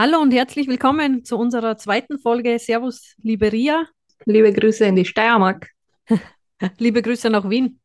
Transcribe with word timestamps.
Hallo 0.00 0.20
und 0.20 0.30
herzlich 0.30 0.68
willkommen 0.68 1.24
zu 1.24 1.36
unserer 1.36 1.76
zweiten 1.76 2.20
Folge 2.20 2.56
Servus, 2.60 3.16
liebe 3.20 3.50
Ria. 3.50 3.84
Liebe 4.26 4.52
Grüße 4.52 4.84
in 4.84 4.94
die 4.94 5.04
Steiermark. 5.04 5.70
liebe 6.78 7.02
Grüße 7.02 7.28
nach 7.28 7.50
Wien. 7.50 7.80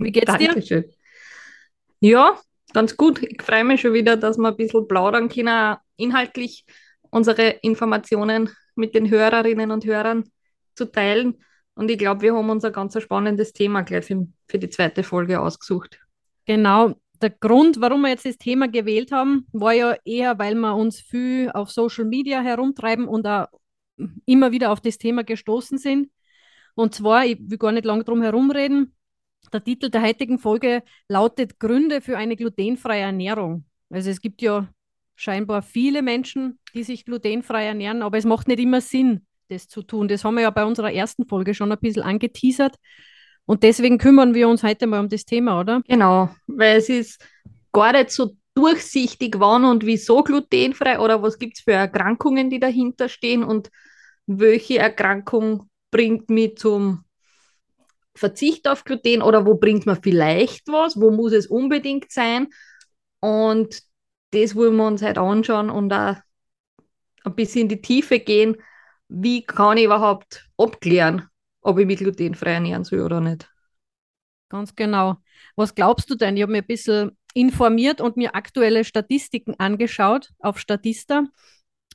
Wie 0.00 0.10
geht's 0.10 0.26
Dankeschön. 0.26 0.82
dir? 0.82 0.90
Ja, 2.00 2.36
ganz 2.72 2.96
gut. 2.96 3.22
Ich 3.22 3.40
freue 3.40 3.62
mich 3.62 3.80
schon 3.80 3.92
wieder, 3.92 4.16
dass 4.16 4.38
wir 4.38 4.48
ein 4.48 4.56
bisschen 4.56 4.88
plaudern 4.88 5.28
können, 5.28 5.76
inhaltlich 5.96 6.64
unsere 7.10 7.50
Informationen 7.62 8.50
mit 8.74 8.96
den 8.96 9.08
Hörerinnen 9.08 9.70
und 9.70 9.84
Hörern 9.84 10.24
zu 10.74 10.86
teilen. 10.86 11.44
Und 11.76 11.88
ich 11.88 11.98
glaube, 11.98 12.22
wir 12.22 12.34
haben 12.34 12.50
uns 12.50 12.64
ein 12.64 12.72
ganz 12.72 13.00
spannendes 13.00 13.52
Thema 13.52 13.82
gleich 13.82 14.06
für, 14.06 14.26
für 14.48 14.58
die 14.58 14.68
zweite 14.68 15.04
Folge 15.04 15.40
ausgesucht. 15.40 16.00
Genau. 16.44 16.96
Der 17.22 17.30
Grund, 17.30 17.80
warum 17.80 18.02
wir 18.02 18.10
jetzt 18.10 18.26
das 18.26 18.36
Thema 18.36 18.68
gewählt 18.68 19.12
haben, 19.12 19.46
war 19.52 19.72
ja 19.72 19.96
eher, 20.04 20.38
weil 20.38 20.54
wir 20.54 20.74
uns 20.74 21.00
viel 21.00 21.50
auf 21.52 21.70
Social 21.70 22.04
Media 22.04 22.40
herumtreiben 22.40 23.08
und 23.08 23.26
auch 23.26 23.46
immer 24.26 24.52
wieder 24.52 24.70
auf 24.72 24.80
das 24.80 24.98
Thema 24.98 25.24
gestoßen 25.24 25.78
sind. 25.78 26.10
Und 26.74 26.94
zwar, 26.94 27.24
ich 27.24 27.38
will 27.40 27.58
gar 27.58 27.72
nicht 27.72 27.86
lange 27.86 28.04
drum 28.04 28.20
herumreden, 28.20 28.94
der 29.52 29.62
Titel 29.62 29.90
der 29.90 30.02
heutigen 30.02 30.38
Folge 30.38 30.82
lautet 31.08 31.58
Gründe 31.58 32.00
für 32.00 32.16
eine 32.18 32.36
glutenfreie 32.36 33.02
Ernährung. 33.02 33.64
Also 33.90 34.10
es 34.10 34.20
gibt 34.20 34.42
ja 34.42 34.68
scheinbar 35.14 35.62
viele 35.62 36.02
Menschen, 36.02 36.58
die 36.74 36.82
sich 36.82 37.04
glutenfrei 37.04 37.66
ernähren, 37.66 38.02
aber 38.02 38.18
es 38.18 38.24
macht 38.24 38.48
nicht 38.48 38.60
immer 38.60 38.80
Sinn, 38.80 39.26
das 39.48 39.68
zu 39.68 39.82
tun. 39.82 40.08
Das 40.08 40.24
haben 40.24 40.34
wir 40.34 40.42
ja 40.42 40.50
bei 40.50 40.64
unserer 40.64 40.92
ersten 40.92 41.26
Folge 41.26 41.54
schon 41.54 41.72
ein 41.72 41.78
bisschen 41.78 42.02
angeteasert. 42.02 42.76
Und 43.46 43.62
deswegen 43.62 43.98
kümmern 43.98 44.34
wir 44.34 44.48
uns 44.48 44.62
heute 44.62 44.86
mal 44.86 45.00
um 45.00 45.08
das 45.08 45.24
Thema, 45.24 45.60
oder? 45.60 45.82
Genau, 45.86 46.30
weil 46.46 46.76
es 46.76 46.88
ist 46.88 47.24
gar 47.72 47.92
nicht 47.92 48.10
so 48.10 48.36
durchsichtig, 48.54 49.36
wann 49.38 49.64
und 49.64 49.84
wieso 49.86 50.22
glutenfrei 50.22 50.98
oder 50.98 51.22
was 51.22 51.38
gibt 51.38 51.58
es 51.58 51.64
für 51.64 51.72
Erkrankungen, 51.72 52.50
die 52.50 52.58
dahinter 52.58 53.08
stehen 53.08 53.44
und 53.44 53.70
welche 54.26 54.78
Erkrankung 54.78 55.68
bringt 55.90 56.30
mich 56.30 56.56
zum 56.56 57.04
Verzicht 58.16 58.66
auf 58.66 58.84
Gluten 58.84 59.22
oder 59.22 59.46
wo 59.46 59.54
bringt 59.54 59.86
man 59.86 60.02
vielleicht 60.02 60.66
was, 60.68 60.98
wo 61.00 61.10
muss 61.10 61.32
es 61.32 61.46
unbedingt 61.46 62.10
sein. 62.10 62.48
Und 63.20 63.82
das 64.30 64.56
wollen 64.56 64.76
wir 64.76 64.86
uns 64.86 65.02
heute 65.02 65.20
anschauen 65.20 65.70
und 65.70 65.92
auch 65.92 66.16
ein 67.24 67.34
bisschen 67.34 67.62
in 67.62 67.68
die 67.68 67.82
Tiefe 67.82 68.18
gehen. 68.18 68.56
Wie 69.08 69.44
kann 69.44 69.76
ich 69.76 69.84
überhaupt 69.84 70.48
abklären, 70.56 71.28
ob 71.66 71.78
ich 71.78 71.86
mich 71.86 71.98
glutenfrei 71.98 72.52
ernähren 72.52 72.84
soll 72.84 73.00
oder 73.00 73.20
nicht? 73.20 73.50
Ganz 74.48 74.74
genau. 74.74 75.16
Was 75.56 75.74
glaubst 75.74 76.08
du 76.08 76.14
denn? 76.14 76.36
Ich 76.36 76.42
habe 76.42 76.52
mir 76.52 76.58
ein 76.58 76.66
bisschen 76.66 77.18
informiert 77.34 78.00
und 78.00 78.16
mir 78.16 78.34
aktuelle 78.34 78.84
Statistiken 78.84 79.54
angeschaut 79.58 80.30
auf 80.38 80.58
Statista. 80.58 81.24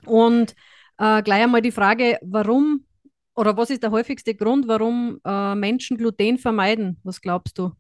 Und 0.06 0.56
äh, 0.98 1.24
gleich 1.24 1.44
einmal 1.44 1.62
die 1.62 1.72
Frage, 1.72 2.20
warum 2.22 2.86
oder 3.34 3.56
was 3.56 3.70
ist 3.70 3.82
der 3.82 3.92
häufigste 3.92 4.36
Grund, 4.36 4.68
warum 4.68 5.22
äh, 5.24 5.56
Menschen 5.56 5.98
Gluten 5.98 6.38
vermeiden? 6.38 7.00
Was 7.04 7.22
glaubst 7.22 7.58
du? 7.58 7.72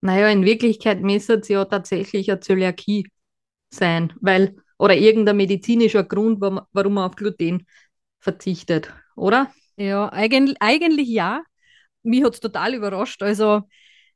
Naja, 0.00 0.28
in 0.28 0.44
Wirklichkeit 0.44 1.00
müsste 1.00 1.34
es 1.34 1.48
ja 1.48 1.64
tatsächlich 1.64 2.30
eine 2.30 2.40
Zöliakie 2.40 3.06
sein, 3.70 4.12
weil, 4.20 4.56
oder 4.76 4.96
irgendein 4.96 5.36
medizinischer 5.36 6.02
Grund, 6.04 6.40
warum 6.40 6.94
man 6.94 7.08
auf 7.08 7.16
Gluten 7.16 7.66
verzichtet, 8.18 8.92
oder? 9.16 9.50
Ja, 9.76 10.08
eigentlich, 10.12 10.56
eigentlich 10.60 11.08
ja. 11.08 11.42
Mich 12.02 12.22
hat 12.22 12.34
es 12.34 12.40
total 12.40 12.74
überrascht. 12.74 13.22
Also, 13.22 13.62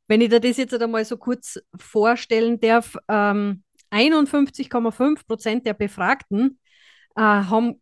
wenn 0.06 0.20
ich 0.20 0.30
dir 0.30 0.40
das 0.40 0.56
jetzt 0.56 0.74
einmal 0.74 1.04
so 1.04 1.16
kurz 1.16 1.58
vorstellen 1.76 2.60
darf, 2.60 2.96
ähm, 3.08 3.62
51,5 3.90 5.26
Prozent 5.26 5.66
der 5.66 5.74
Befragten 5.74 6.58
äh, 7.16 7.20
haben 7.20 7.80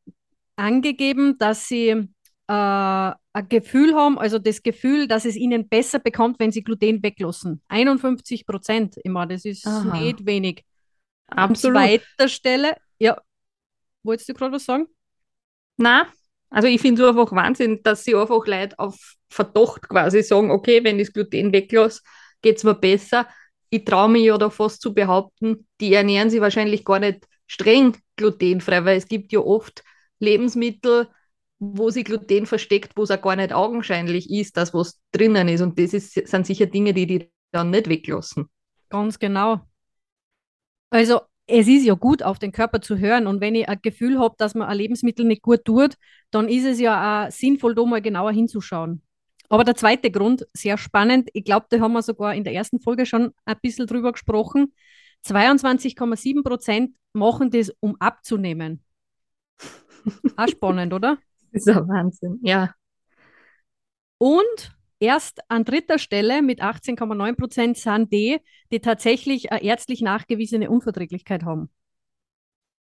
angegeben, 0.56 1.36
dass 1.38 1.69
sie 1.69 1.88
äh, 1.88 2.06
ein 2.48 3.48
Gefühl 3.48 3.94
haben, 3.94 4.19
also 4.19 4.38
das 4.38 4.62
Gefühl, 4.62 5.09
dass 5.09 5.25
es 5.25 5.36
ihnen 5.36 5.69
besser 5.69 5.98
bekommt, 5.98 6.38
wenn 6.38 6.53
sie 6.53 6.62
Gluten 6.62 7.03
weglassen. 7.03 7.62
51 7.69 8.47
Prozent 8.47 8.97
immer, 9.04 9.26
das 9.26 9.44
ist 9.44 9.66
Aha. 9.66 10.00
nicht 10.00 10.25
wenig. 10.25 10.65
Absolut. 11.26 11.76
An 11.76 11.88
zweiter 11.88 12.28
Stelle, 12.28 12.76
ja, 12.98 13.20
wolltest 14.03 14.28
du 14.28 14.34
gerade 14.34 14.53
was 14.53 14.65
sagen? 14.65 14.86
Na, 15.76 16.06
also 16.50 16.68
ich 16.68 16.80
finde 16.80 17.02
es 17.02 17.08
einfach 17.08 17.32
Wahnsinn, 17.32 17.82
dass 17.82 18.04
sie 18.04 18.14
einfach 18.14 18.46
Leute 18.46 18.78
auf 18.78 19.14
Verdacht 19.28 19.88
quasi 19.88 20.22
sagen, 20.22 20.50
okay, 20.50 20.82
wenn 20.84 20.98
ich 20.98 21.08
das 21.08 21.14
Gluten 21.14 21.52
weglasse, 21.52 22.00
geht 22.42 22.58
es 22.58 22.64
mir 22.64 22.74
besser. 22.74 23.26
Ich 23.70 23.84
traue 23.84 24.08
mich 24.08 24.24
ja 24.24 24.38
da 24.38 24.50
fast 24.50 24.80
zu 24.80 24.94
behaupten, 24.94 25.66
die 25.80 25.92
ernähren 25.92 26.30
sich 26.30 26.40
wahrscheinlich 26.40 26.84
gar 26.84 27.00
nicht 27.00 27.26
streng 27.46 27.96
glutenfrei, 28.16 28.84
weil 28.84 28.96
es 28.96 29.08
gibt 29.08 29.32
ja 29.32 29.40
oft 29.40 29.82
Lebensmittel, 30.20 31.08
wo 31.58 31.90
sich 31.90 32.04
Gluten 32.04 32.46
versteckt, 32.46 32.92
wo 32.96 33.02
es 33.02 33.10
auch 33.10 33.20
gar 33.20 33.36
nicht 33.36 33.52
augenscheinlich 33.52 34.30
ist, 34.30 34.56
dass 34.56 34.74
was 34.74 35.00
drinnen 35.12 35.48
ist. 35.48 35.62
Und 35.62 35.78
das 35.78 35.92
ist, 35.92 36.12
sind 36.12 36.46
sicher 36.46 36.66
Dinge, 36.66 36.94
die 36.94 37.06
die 37.06 37.30
dann 37.52 37.70
nicht 37.70 37.88
weglassen. 37.88 38.48
Ganz 38.88 39.18
genau. 39.18 39.60
Also 40.90 41.20
es 41.46 41.68
ist 41.68 41.84
ja 41.84 41.94
gut, 41.94 42.22
auf 42.22 42.38
den 42.38 42.52
Körper 42.52 42.80
zu 42.80 42.98
hören. 42.98 43.26
Und 43.26 43.40
wenn 43.40 43.54
ich 43.54 43.68
ein 43.68 43.78
Gefühl 43.82 44.18
habe, 44.18 44.34
dass 44.38 44.54
man 44.54 44.68
ein 44.68 44.76
Lebensmittel 44.76 45.24
nicht 45.24 45.42
gut 45.42 45.64
tut, 45.64 45.94
dann 46.30 46.48
ist 46.48 46.64
es 46.64 46.80
ja 46.80 47.26
auch 47.26 47.30
sinnvoll, 47.30 47.74
da 47.74 47.84
mal 47.84 48.02
genauer 48.02 48.32
hinzuschauen. 48.32 49.02
Aber 49.48 49.62
der 49.62 49.76
zweite 49.76 50.10
Grund, 50.10 50.46
sehr 50.52 50.76
spannend, 50.76 51.28
ich 51.32 51.44
glaube, 51.44 51.66
da 51.70 51.78
haben 51.78 51.92
wir 51.92 52.02
sogar 52.02 52.34
in 52.34 52.42
der 52.42 52.52
ersten 52.52 52.80
Folge 52.80 53.06
schon 53.06 53.32
ein 53.44 53.56
bisschen 53.62 53.86
drüber 53.86 54.12
gesprochen. 54.12 54.72
22,7 55.24 56.42
Prozent 56.42 56.96
machen 57.12 57.50
das, 57.50 57.72
um 57.80 57.96
abzunehmen. 58.00 58.82
Auch 60.36 60.48
spannend, 60.48 60.92
oder? 60.92 61.18
Das 61.52 61.66
ist 61.66 61.74
ein 61.74 61.88
Wahnsinn, 61.88 62.38
ja. 62.42 62.74
Und 64.18 64.75
erst 64.98 65.40
an 65.50 65.64
dritter 65.64 65.98
Stelle 65.98 66.42
mit 66.42 66.62
18,9 66.62 67.36
Prozent 67.36 67.76
sind 67.76 68.12
die, 68.12 68.38
die 68.72 68.80
tatsächlich 68.80 69.52
eine 69.52 69.62
ärztlich 69.62 70.00
nachgewiesene 70.00 70.70
Unverträglichkeit 70.70 71.44
haben. 71.44 71.70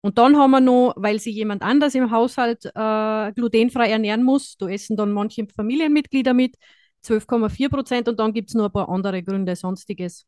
Und 0.01 0.17
dann 0.17 0.37
haben 0.37 0.51
wir 0.51 0.61
noch, 0.61 0.93
weil 0.95 1.19
sich 1.19 1.35
jemand 1.35 1.61
anders 1.61 1.93
im 1.93 2.09
Haushalt 2.09 2.65
äh, 2.65 3.31
glutenfrei 3.33 3.89
ernähren 3.89 4.23
muss, 4.23 4.55
da 4.57 4.69
essen 4.69 4.95
dann 4.95 5.11
manche 5.11 5.45
Familienmitglieder 5.53 6.33
mit, 6.33 6.55
12,4 7.03 7.69
Prozent 7.69 8.07
und 8.09 8.19
dann 8.19 8.33
gibt 8.33 8.49
es 8.49 8.55
noch 8.55 8.65
ein 8.65 8.71
paar 8.71 8.89
andere 8.89 9.23
Gründe, 9.23 9.55
sonstiges. 9.55 10.25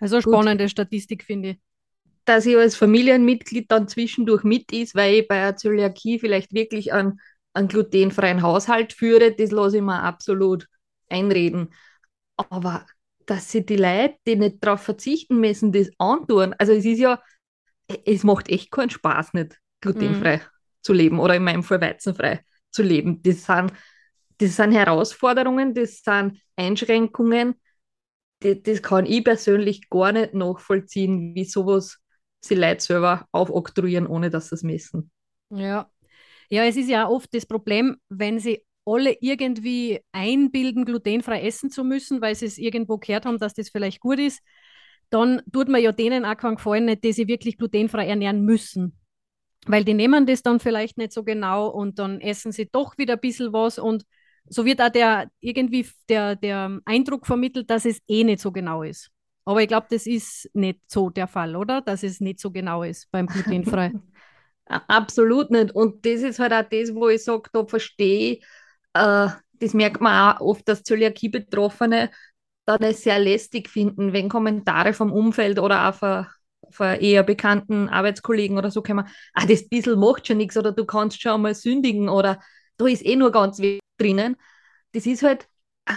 Also 0.00 0.16
eine 0.16 0.22
spannende 0.22 0.68
Statistik, 0.68 1.24
finde 1.24 1.50
ich 1.50 1.58
dass 2.28 2.44
ich 2.44 2.58
als 2.58 2.76
Familienmitglied 2.76 3.70
dann 3.70 3.88
zwischendurch 3.88 4.44
mit 4.44 4.70
ist, 4.70 4.94
weil 4.94 5.14
ich 5.14 5.28
bei 5.28 5.36
einer 5.36 5.56
Zöliakie 5.56 6.18
vielleicht 6.18 6.52
wirklich 6.52 6.92
einen, 6.92 7.20
einen 7.54 7.68
glutenfreien 7.68 8.42
Haushalt 8.42 8.92
führe, 8.92 9.32
das 9.32 9.50
lasse 9.50 9.78
ich 9.78 9.82
mir 9.82 10.02
absolut 10.02 10.68
einreden. 11.08 11.72
Aber 12.36 12.86
dass 13.26 13.50
sie 13.50 13.64
die 13.64 13.76
Leute, 13.76 14.16
die 14.26 14.36
nicht 14.36 14.56
darauf 14.60 14.82
verzichten 14.82 15.40
müssen, 15.40 15.72
das 15.72 15.90
antun, 15.98 16.54
also 16.58 16.72
es 16.72 16.84
ist 16.84 16.98
ja, 16.98 17.20
es 18.04 18.24
macht 18.24 18.48
echt 18.48 18.70
keinen 18.70 18.90
Spaß 18.90 19.34
nicht, 19.34 19.58
glutenfrei 19.80 20.38
mhm. 20.38 20.42
zu 20.82 20.92
leben 20.92 21.20
oder 21.20 21.36
in 21.36 21.44
meinem 21.44 21.62
Fall 21.62 21.80
weizenfrei 21.80 22.44
zu 22.70 22.82
leben. 22.82 23.22
Das 23.22 23.44
sind, 23.44 23.72
das 24.38 24.56
sind 24.56 24.72
Herausforderungen, 24.72 25.74
das 25.74 26.02
sind 26.02 26.40
Einschränkungen, 26.56 27.54
das, 28.40 28.56
das 28.62 28.82
kann 28.82 29.04
ich 29.04 29.24
persönlich 29.24 29.88
gar 29.90 30.12
nicht 30.12 30.34
nachvollziehen, 30.34 31.34
wie 31.34 31.44
sowas 31.44 31.98
sie 32.40 32.54
Leute 32.54 32.80
selber 32.80 33.26
aufoktroyieren, 33.32 34.06
ohne 34.06 34.30
dass 34.30 34.48
sie 34.48 34.54
es 34.54 34.62
messen. 34.62 35.10
Ja. 35.50 35.90
ja, 36.50 36.64
es 36.64 36.76
ist 36.76 36.88
ja 36.88 37.08
oft 37.08 37.34
das 37.34 37.46
Problem, 37.46 37.96
wenn 38.08 38.38
sie 38.38 38.64
alle 38.88 39.16
irgendwie 39.20 40.00
einbilden, 40.12 40.84
glutenfrei 40.84 41.42
essen 41.42 41.70
zu 41.70 41.84
müssen, 41.84 42.20
weil 42.20 42.34
sie 42.34 42.46
es 42.46 42.58
irgendwo 42.58 42.98
gehört 42.98 43.26
haben, 43.26 43.38
dass 43.38 43.54
das 43.54 43.70
vielleicht 43.70 44.00
gut 44.00 44.18
ist, 44.18 44.40
dann 45.10 45.42
tut 45.52 45.68
man 45.68 45.82
ja 45.82 45.92
denen 45.92 46.24
auch 46.24 46.36
keinen 46.36 46.56
Gefallen 46.56 46.86
nicht, 46.86 47.04
die 47.04 47.12
sie 47.12 47.28
wirklich 47.28 47.56
glutenfrei 47.56 48.06
ernähren 48.06 48.44
müssen. 48.44 48.98
Weil 49.66 49.84
die 49.84 49.94
nehmen 49.94 50.26
das 50.26 50.42
dann 50.42 50.60
vielleicht 50.60 50.98
nicht 50.98 51.12
so 51.12 51.24
genau 51.24 51.68
und 51.68 51.98
dann 51.98 52.20
essen 52.20 52.52
sie 52.52 52.68
doch 52.70 52.96
wieder 52.98 53.14
ein 53.14 53.20
bisschen 53.20 53.52
was 53.52 53.78
und 53.78 54.04
so 54.48 54.64
wird 54.64 54.80
auch 54.80 54.88
der 54.88 55.30
irgendwie 55.40 55.86
der, 56.08 56.36
der 56.36 56.80
Eindruck 56.86 57.26
vermittelt, 57.26 57.68
dass 57.70 57.84
es 57.84 58.00
eh 58.08 58.24
nicht 58.24 58.40
so 58.40 58.50
genau 58.50 58.82
ist. 58.82 59.10
Aber 59.44 59.62
ich 59.62 59.68
glaube, 59.68 59.86
das 59.90 60.06
ist 60.06 60.50
nicht 60.54 60.80
so 60.86 61.10
der 61.10 61.26
Fall, 61.26 61.56
oder? 61.56 61.80
Dass 61.80 62.02
es 62.02 62.20
nicht 62.20 62.40
so 62.40 62.50
genau 62.50 62.82
ist 62.82 63.10
beim 63.10 63.26
glutenfrei. 63.26 63.92
Absolut 64.66 65.50
nicht. 65.50 65.74
Und 65.74 66.04
das 66.04 66.20
ist 66.20 66.38
halt 66.38 66.52
auch 66.52 66.68
das, 66.68 66.94
wo 66.94 67.08
ich 67.08 67.24
sage, 67.24 67.48
da 67.52 67.64
verstehe 67.64 68.32
ich, 68.32 68.44
äh, 68.94 69.28
das 69.60 69.74
merkt 69.74 70.00
man 70.00 70.36
auch 70.36 70.40
oft, 70.40 70.68
dass 70.68 70.82
Zöliakie-Betroffene 70.84 72.10
dann 72.66 72.82
es 72.82 73.02
sehr 73.02 73.18
lästig 73.18 73.68
finden, 73.68 74.12
wenn 74.12 74.28
Kommentare 74.28 74.92
vom 74.92 75.12
Umfeld 75.12 75.58
oder 75.58 75.88
auch 75.88 75.94
von, 75.94 76.26
von 76.70 76.94
eher 77.00 77.22
bekannten 77.22 77.88
Arbeitskollegen 77.88 78.58
oder 78.58 78.70
so 78.70 78.82
kommen, 78.82 79.06
ah, 79.34 79.46
das 79.46 79.68
bisschen 79.68 79.98
macht 79.98 80.26
schon 80.26 80.36
nichts 80.36 80.56
oder 80.56 80.72
du 80.72 80.84
kannst 80.84 81.20
schon 81.20 81.40
mal 81.42 81.54
sündigen 81.54 82.08
oder 82.08 82.40
da 82.76 82.86
ist 82.86 83.04
eh 83.04 83.16
nur 83.16 83.32
ganz 83.32 83.58
weh 83.58 83.78
drinnen. 83.98 84.36
Das 84.92 85.06
ist 85.06 85.22
halt, 85.22 85.48
ah, 85.86 85.96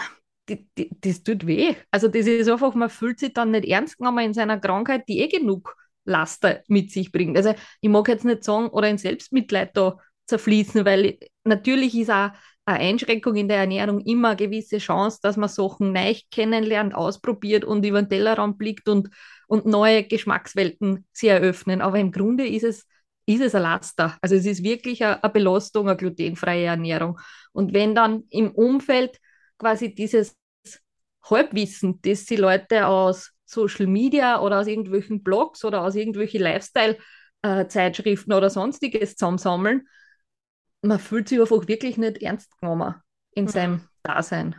das 1.02 1.24
tut 1.24 1.46
weh. 1.46 1.76
Also 1.92 2.08
das 2.08 2.26
ist 2.28 2.50
einfach, 2.50 2.74
man 2.74 2.90
fühlt 2.90 3.20
sich 3.20 3.34
dann 3.34 3.52
nicht 3.52 3.66
ernst 3.66 3.98
genommen 3.98 4.26
in 4.26 4.34
seiner 4.34 4.60
Krankheit, 4.60 5.04
die 5.08 5.20
eh 5.20 5.28
genug 5.28 5.76
Laster 6.06 6.64
mit 6.68 6.92
sich 6.92 7.12
bringt. 7.12 7.38
Also 7.38 7.54
ich 7.82 7.90
mag 7.90 8.08
jetzt 8.08 8.26
nicht 8.26 8.44
sagen 8.44 8.70
oder 8.70 8.90
in 8.90 8.98
Selbstmitleid 8.98 9.76
da 9.76 9.98
zerfließen, 10.26 10.86
weil 10.86 11.18
natürlich 11.44 11.96
ist 11.98 12.10
auch 12.10 12.32
eine 12.66 12.80
Einschränkung 12.80 13.36
in 13.36 13.48
der 13.48 13.58
Ernährung 13.58 14.02
immer 14.02 14.30
eine 14.30 14.38
gewisse 14.38 14.78
Chance, 14.78 15.20
dass 15.22 15.38
man 15.38 15.50
Sachen 15.50 15.94
neu 15.94 16.16
kennenlernt, 16.32 16.94
ausprobiert 16.94 17.66
und 17.66 17.86
über 17.86 18.02
den 18.02 18.10
Tellerrand 18.10 18.58
blickt 18.58 18.88
und, 18.88 19.10
und 19.48 19.66
neue 19.66 20.04
Geschmackswelten 20.04 21.06
sich 21.12 21.30
eröffnen. 21.30 21.82
Aber 21.82 22.00
im 22.00 22.12
Grunde 22.12 22.48
ist 22.48 22.64
es, 22.64 22.86
ist 23.26 23.42
es 23.42 23.56
ein 23.56 23.64
Laster. 23.64 24.18
Also 24.22 24.36
es 24.36 24.46
ist 24.46 24.64
wirklich 24.64 25.04
eine, 25.04 25.24
eine 25.24 25.34
Belastung, 25.34 25.88
eine 25.88 25.98
glutenfreie 25.98 26.66
Ernährung. 26.66 27.20
Und 27.52 27.74
wenn 27.74 27.96
dann 27.96 28.24
im 28.30 28.52
Umfeld 28.52 29.18
quasi 29.58 29.94
dieses 29.94 30.36
Halbwissen, 31.24 32.00
das 32.02 32.26
die 32.26 32.36
Leute 32.36 32.88
aus 32.88 33.32
Social 33.46 33.88
Media 33.88 34.40
oder 34.42 34.60
aus 34.60 34.68
irgendwelchen 34.68 35.24
Blogs 35.24 35.66
oder 35.66 35.82
aus 35.82 35.96
irgendwelchen 35.96 36.42
Lifestyle-Zeitschriften 36.42 38.34
oder 38.34 38.50
sonstiges 38.50 39.16
zusammensammeln, 39.16 39.88
man 40.82 41.00
fühlt 41.00 41.30
sich 41.30 41.40
einfach 41.40 41.68
wirklich 41.68 41.98
nicht 41.98 42.22
ernst 42.22 42.60
genommen 42.60 42.96
in 43.34 43.46
ja. 43.46 43.52
seinem 43.52 43.82
Dasein. 44.04 44.56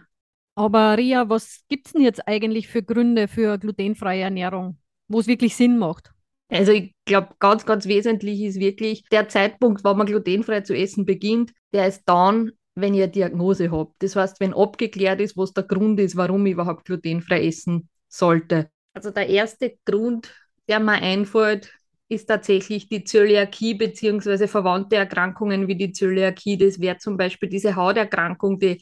Aber 0.54 0.96
Ria, 0.98 1.28
was 1.28 1.64
gibt 1.68 1.86
es 1.86 1.92
denn 1.92 2.02
jetzt 2.02 2.26
eigentlich 2.28 2.68
für 2.68 2.82
Gründe 2.82 3.26
für 3.28 3.58
glutenfreie 3.58 4.22
Ernährung, 4.22 4.78
wo 5.08 5.20
es 5.20 5.26
wirklich 5.26 5.56
Sinn 5.56 5.78
macht? 5.78 6.12
Also 6.48 6.72
ich 6.72 6.94
glaube, 7.06 7.28
ganz, 7.38 7.64
ganz 7.64 7.86
wesentlich 7.86 8.42
ist 8.42 8.60
wirklich 8.60 9.04
der 9.10 9.28
Zeitpunkt, 9.28 9.84
wo 9.84 9.94
man 9.94 10.06
glutenfrei 10.06 10.60
zu 10.60 10.76
essen 10.76 11.06
beginnt, 11.06 11.52
der 11.72 11.88
ist 11.88 12.02
dann, 12.04 12.52
wenn 12.74 12.92
ihr 12.92 13.04
eine 13.04 13.12
Diagnose 13.12 13.70
habt. 13.70 13.94
Das 14.00 14.16
heißt, 14.16 14.38
wenn 14.40 14.52
abgeklärt 14.52 15.20
ist, 15.22 15.36
was 15.36 15.54
der 15.54 15.64
Grund 15.64 15.98
ist, 15.98 16.16
warum 16.16 16.44
ich 16.44 16.52
überhaupt 16.52 16.84
glutenfrei 16.84 17.46
essen 17.46 17.88
sollte. 18.08 18.68
Also 18.92 19.10
der 19.10 19.28
erste 19.28 19.78
Grund, 19.86 20.34
der 20.68 20.78
mir 20.80 20.92
einfällt, 20.92 21.72
ist 22.12 22.26
tatsächlich 22.26 22.88
die 22.88 23.04
Zöliakie 23.04 23.74
bzw. 23.74 24.46
verwandte 24.46 24.96
Erkrankungen 24.96 25.66
wie 25.66 25.76
die 25.76 25.92
Zöliakie. 25.92 26.58
Das 26.58 26.80
wäre 26.80 26.98
zum 26.98 27.16
Beispiel 27.16 27.48
diese 27.48 27.74
Hauterkrankung, 27.74 28.58
die 28.58 28.80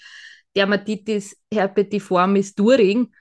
Dermatitis 0.57 1.37
herpetiformis 1.53 2.55
During, 2.55 3.13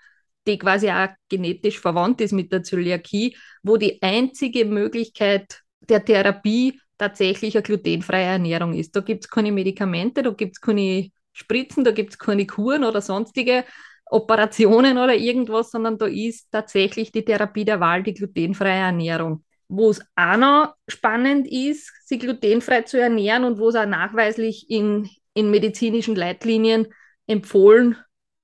die 0.47 0.57
quasi 0.57 0.89
auch 0.89 1.09
genetisch 1.29 1.79
verwandt 1.79 2.21
ist 2.21 2.33
mit 2.33 2.51
der 2.51 2.63
Zöliakie, 2.63 3.37
wo 3.63 3.77
die 3.77 4.01
einzige 4.01 4.65
Möglichkeit 4.65 5.61
der 5.81 6.03
Therapie 6.03 6.81
tatsächlich 6.97 7.55
eine 7.55 7.63
glutenfreie 7.63 8.25
Ernährung 8.25 8.73
ist. 8.73 8.95
Da 8.95 9.01
gibt 9.01 9.25
es 9.25 9.29
keine 9.29 9.51
Medikamente, 9.51 10.23
da 10.23 10.31
gibt 10.31 10.57
es 10.57 10.61
keine 10.61 11.09
Spritzen, 11.33 11.83
da 11.83 11.91
gibt 11.91 12.11
es 12.11 12.17
keine 12.17 12.45
Kuren 12.45 12.83
oder 12.83 13.01
sonstige 13.01 13.63
Operationen 14.05 14.97
oder 14.97 15.15
irgendwas, 15.15 15.71
sondern 15.71 15.97
da 15.97 16.07
ist 16.07 16.49
tatsächlich 16.51 17.11
die 17.11 17.23
Therapie 17.23 17.63
der 17.63 17.79
Wahl 17.79 18.01
die 18.01 18.13
glutenfreie 18.13 18.81
Ernährung 18.81 19.43
wo 19.69 19.91
es 19.91 20.01
auch 20.15 20.37
noch 20.37 20.75
spannend 20.87 21.47
ist, 21.47 21.93
sich 22.05 22.19
glutenfrei 22.19 22.81
zu 22.81 22.99
ernähren 22.99 23.43
und 23.43 23.59
wo 23.59 23.69
es 23.69 23.75
auch 23.75 23.85
nachweislich 23.85 24.69
in, 24.69 25.09
in 25.35 25.51
medizinischen 25.51 26.15
Leitlinien 26.15 26.87
empfohlen 27.27 27.95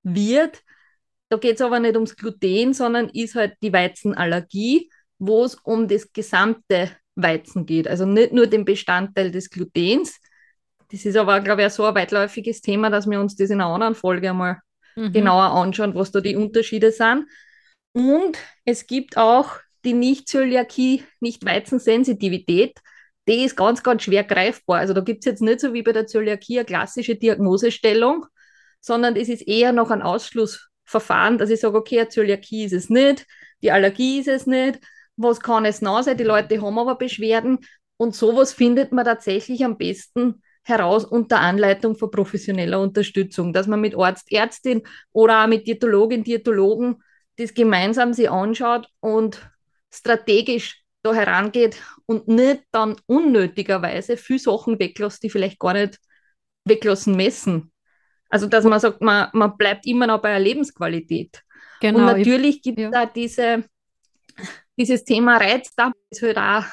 wird. 0.03 0.61
Da 1.29 1.37
geht 1.37 1.55
es 1.55 1.61
aber 1.61 1.79
nicht 1.79 1.95
ums 1.95 2.15
Gluten, 2.15 2.73
sondern 2.73 3.09
ist 3.09 3.33
halt 3.33 3.55
die 3.63 3.73
Weizenallergie, 3.73 4.91
wo 5.17 5.43
es 5.43 5.55
um 5.55 5.87
das 5.87 6.13
gesamte 6.13 6.91
Weizen 7.15 7.65
geht. 7.65 7.87
Also 7.87 8.05
nicht 8.05 8.31
nur 8.31 8.45
den 8.45 8.63
Bestandteil 8.63 9.31
des 9.31 9.49
Glutens. 9.49 10.19
Das 10.91 11.05
ist 11.05 11.17
aber, 11.17 11.41
glaube 11.41 11.65
ich, 11.65 11.73
so 11.73 11.85
ein 11.85 11.95
weitläufiges 11.95 12.61
Thema, 12.61 12.91
dass 12.91 13.09
wir 13.09 13.19
uns 13.19 13.35
das 13.35 13.49
in 13.49 13.61
einer 13.61 13.71
anderen 13.71 13.95
Folge 13.95 14.29
einmal 14.29 14.59
mhm. 14.95 15.11
genauer 15.11 15.51
anschauen, 15.59 15.95
was 15.95 16.11
da 16.11 16.21
die 16.21 16.35
Unterschiede 16.35 16.91
sind. 16.91 17.27
Und 17.93 18.37
es 18.65 18.85
gibt 18.85 19.17
auch 19.17 19.57
die 19.85 19.93
Nicht-Zöliakie, 19.93 21.03
Nicht-Weizensensitivität, 21.19 22.79
die 23.27 23.43
ist 23.43 23.55
ganz, 23.55 23.83
ganz 23.83 24.03
schwer 24.03 24.23
greifbar. 24.23 24.79
Also 24.79 24.93
da 24.93 25.01
gibt 25.01 25.19
es 25.19 25.25
jetzt 25.25 25.41
nicht 25.41 25.59
so 25.59 25.73
wie 25.73 25.83
bei 25.83 25.93
der 25.93 26.07
Zöliakie 26.07 26.59
eine 26.59 26.65
klassische 26.65 27.15
Diagnosestellung, 27.15 28.25
sondern 28.81 29.15
es 29.15 29.29
ist 29.29 29.47
eher 29.47 29.71
noch 29.71 29.89
ein 29.89 30.01
Ausschlussverfahren, 30.01 31.37
dass 31.37 31.49
ich 31.49 31.59
sage, 31.59 31.77
okay, 31.77 31.99
eine 31.99 32.09
Zöliakie 32.09 32.65
ist 32.65 32.73
es 32.73 32.89
nicht, 32.89 33.25
die 33.63 33.71
Allergie 33.71 34.19
ist 34.19 34.27
es 34.27 34.45
nicht, 34.45 34.79
was 35.17 35.39
kann 35.39 35.65
es 35.65 35.81
noch 35.81 36.03
sein? 36.03 36.17
Die 36.17 36.23
Leute 36.23 36.61
haben 36.61 36.77
aber 36.77 36.95
Beschwerden 36.95 37.59
und 37.97 38.15
sowas 38.15 38.53
findet 38.53 38.91
man 38.91 39.05
tatsächlich 39.05 39.63
am 39.63 39.77
besten 39.77 40.43
heraus 40.63 41.05
unter 41.05 41.39
Anleitung 41.39 41.95
von 41.95 42.11
professioneller 42.11 42.79
Unterstützung, 42.79 43.53
dass 43.53 43.67
man 43.67 43.81
mit 43.81 43.95
Arzt, 43.95 44.31
Ärztin 44.31 44.81
oder 45.11 45.43
auch 45.43 45.47
mit 45.47 45.67
Diätologin, 45.67 46.23
Diätologen 46.23 46.97
das 47.37 47.53
gemeinsam 47.53 48.13
sich 48.13 48.29
anschaut 48.29 48.87
und 48.99 49.49
strategisch 49.97 50.81
da 51.03 51.13
herangeht 51.13 51.77
und 52.05 52.27
nicht 52.27 52.63
dann 52.71 52.95
unnötigerweise 53.05 54.17
viel 54.17 54.39
Sachen 54.39 54.79
weglässt, 54.79 55.21
die 55.23 55.29
vielleicht 55.29 55.59
gar 55.59 55.73
nicht 55.73 55.99
weglassen 56.65 57.15
müssen. 57.15 57.71
Also, 58.29 58.47
dass 58.47 58.65
man 58.65 58.79
sagt, 58.79 59.01
man, 59.01 59.29
man 59.33 59.55
bleibt 59.55 59.85
immer 59.85 60.07
noch 60.07 60.21
bei 60.21 60.31
der 60.31 60.39
Lebensqualität. 60.39 61.41
Genau, 61.79 61.99
und 61.99 62.05
natürlich 62.05 62.61
gibt 62.61 62.79
es 62.79 62.85
ja. 62.85 62.89
da 62.91 63.05
diese, 63.05 63.65
dieses 64.77 65.03
Thema 65.03 65.37
Reiz, 65.37 65.69
da 65.75 65.91
ist 66.09 66.21
halt 66.21 66.37
auch, 66.37 66.65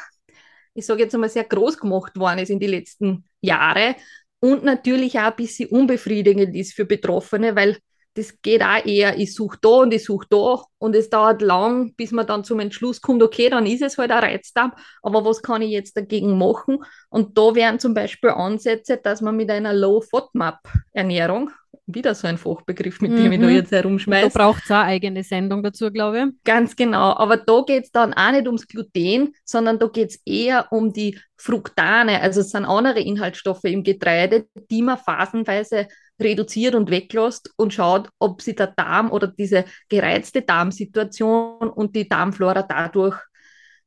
ich 0.74 0.86
sage 0.86 1.02
jetzt 1.02 1.14
einmal, 1.14 1.28
sehr 1.28 1.44
groß 1.44 1.78
gemacht 1.78 2.16
worden 2.18 2.38
ist 2.38 2.50
in 2.50 2.60
den 2.60 2.70
letzten 2.70 3.24
Jahren 3.42 3.94
und 4.40 4.64
natürlich 4.64 5.18
auch 5.18 5.24
ein 5.24 5.36
bisschen 5.36 5.68
unbefriedigend 5.68 6.56
ist 6.56 6.72
für 6.72 6.86
Betroffene, 6.86 7.54
weil 7.54 7.78
das 8.14 8.40
geht 8.42 8.62
auch 8.62 8.84
eher, 8.84 9.18
ich 9.18 9.34
suche 9.34 9.58
da 9.60 9.68
und 9.68 9.94
ich 9.94 10.04
suche 10.04 10.26
da 10.28 10.62
und 10.78 10.94
es 10.94 11.08
dauert 11.08 11.40
lang, 11.40 11.94
bis 11.94 12.12
man 12.12 12.26
dann 12.26 12.44
zum 12.44 12.60
Entschluss 12.60 13.00
kommt, 13.00 13.22
okay, 13.22 13.48
dann 13.48 13.66
ist 13.66 13.82
es 13.82 13.96
halt 13.96 14.10
ein 14.10 14.18
Reizdarm, 14.18 14.72
aber 15.02 15.24
was 15.24 15.42
kann 15.42 15.62
ich 15.62 15.70
jetzt 15.70 15.96
dagegen 15.96 16.36
machen? 16.36 16.78
Und 17.08 17.38
da 17.38 17.54
wären 17.54 17.78
zum 17.78 17.94
Beispiel 17.94 18.30
Ansätze, 18.30 18.98
dass 19.02 19.20
man 19.20 19.36
mit 19.36 19.50
einer 19.50 19.72
Low-FODMAP-Ernährung, 19.72 21.50
wieder 21.86 22.14
so 22.14 22.28
ein 22.28 22.38
Fachbegriff, 22.38 23.00
mit 23.00 23.12
dem 23.12 23.26
mhm. 23.26 23.32
ich 23.32 23.40
da 23.40 23.48
jetzt 23.48 23.72
herumschmeiße. 23.72 24.30
Da 24.30 24.38
braucht 24.38 24.62
es 24.64 24.70
auch 24.70 24.76
eine 24.76 24.86
eigene 24.86 25.24
Sendung 25.24 25.62
dazu, 25.62 25.90
glaube 25.90 26.18
ich. 26.18 26.44
Ganz 26.44 26.76
genau, 26.76 27.14
aber 27.16 27.36
da 27.36 27.62
geht 27.66 27.84
es 27.84 27.90
dann 27.90 28.14
auch 28.14 28.30
nicht 28.30 28.46
ums 28.46 28.68
Gluten, 28.68 29.34
sondern 29.44 29.78
da 29.78 29.88
geht 29.88 30.10
es 30.10 30.20
eher 30.24 30.66
um 30.70 30.92
die 30.92 31.18
Fructane, 31.36 32.20
also 32.20 32.40
es 32.40 32.50
sind 32.50 32.64
andere 32.64 33.00
Inhaltsstoffe 33.00 33.64
im 33.64 33.82
Getreide, 33.82 34.46
die 34.70 34.82
man 34.82 34.98
phasenweise 34.98 35.88
reduziert 36.22 36.74
und 36.74 36.90
weglässt 36.90 37.52
und 37.56 37.74
schaut, 37.74 38.08
ob 38.18 38.42
sich 38.42 38.56
der 38.56 38.68
Darm 38.68 39.10
oder 39.10 39.26
diese 39.26 39.64
gereizte 39.88 40.42
Darmsituation 40.42 41.68
und 41.68 41.94
die 41.96 42.08
Darmflora 42.08 42.62
dadurch 42.62 43.16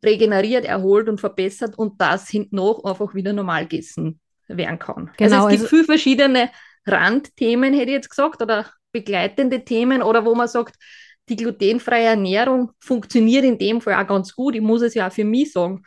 regeneriert, 0.04 0.66
erholt 0.66 1.10
und 1.10 1.20
verbessert 1.20 1.78
und 1.78 2.00
das 2.00 2.30
hinten 2.30 2.58
noch 2.58 2.84
einfach 2.84 3.16
wieder 3.16 3.34
normal 3.34 3.68
gegessen 3.68 4.20
werden 4.48 4.80
kann. 4.80 5.12
Genau, 5.18 5.46
also 5.46 5.48
es 5.48 5.52
gibt 5.52 5.62
also 5.64 5.68
viele 5.68 5.84
verschiedene 5.86 6.50
Randthemen, 6.86 7.74
hätte 7.74 7.92
ich 7.92 7.96
jetzt 7.96 8.10
gesagt, 8.10 8.42
oder 8.42 8.70
begleitende 8.92 9.66
Themen 9.66 10.02
oder 10.02 10.24
wo 10.26 10.36
man 10.36 10.48
sagt, 10.48 10.76
die 11.28 11.36
glutenfreie 11.36 12.06
Ernährung 12.06 12.72
funktioniert 12.80 13.44
in 13.44 13.58
dem 13.58 13.82
Fall 13.82 13.96
auch 13.96 14.08
ganz 14.08 14.36
gut. 14.36 14.56
Ich 14.56 14.62
muss 14.62 14.82
es 14.82 14.94
ja 14.94 15.08
auch 15.08 15.12
für 15.12 15.26
mich 15.26 15.52
sagen. 15.52 15.84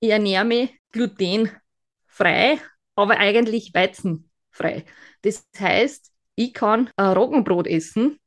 Ich 0.00 0.10
ernähre 0.10 0.44
mich 0.44 0.76
glutenfrei, 0.90 2.58
aber 2.96 3.18
eigentlich 3.18 3.72
weizenfrei. 4.50 4.84
Das 5.22 5.46
heißt, 5.58 6.10
ich 6.36 6.54
kann 6.54 6.90
ein 6.96 7.12
Roggenbrot 7.12 7.66
essen, 7.66 8.18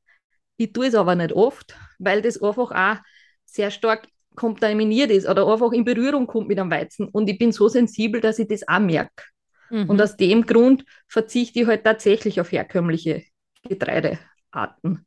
ich 0.57 0.71
tue 0.71 0.87
es 0.87 0.95
aber 0.95 1.15
nicht 1.15 1.33
oft, 1.33 1.75
weil 1.99 2.21
das 2.21 2.41
einfach 2.41 2.71
auch 2.71 3.01
sehr 3.45 3.71
stark 3.71 4.07
kontaminiert 4.35 5.11
ist 5.11 5.27
oder 5.27 5.47
einfach 5.47 5.71
in 5.71 5.83
Berührung 5.83 6.27
kommt 6.27 6.47
mit 6.47 6.57
dem 6.57 6.71
Weizen. 6.71 7.07
Und 7.07 7.29
ich 7.29 7.37
bin 7.37 7.51
so 7.51 7.67
sensibel, 7.67 8.21
dass 8.21 8.39
ich 8.39 8.47
das 8.47 8.67
auch 8.67 8.79
merke. 8.79 9.23
Mhm. 9.69 9.89
Und 9.89 10.01
aus 10.01 10.15
dem 10.15 10.45
Grund 10.45 10.85
verzichte 11.07 11.61
ich 11.61 11.67
halt 11.67 11.83
tatsächlich 11.83 12.39
auf 12.39 12.51
herkömmliche 12.51 13.23
Getreidearten. 13.63 15.05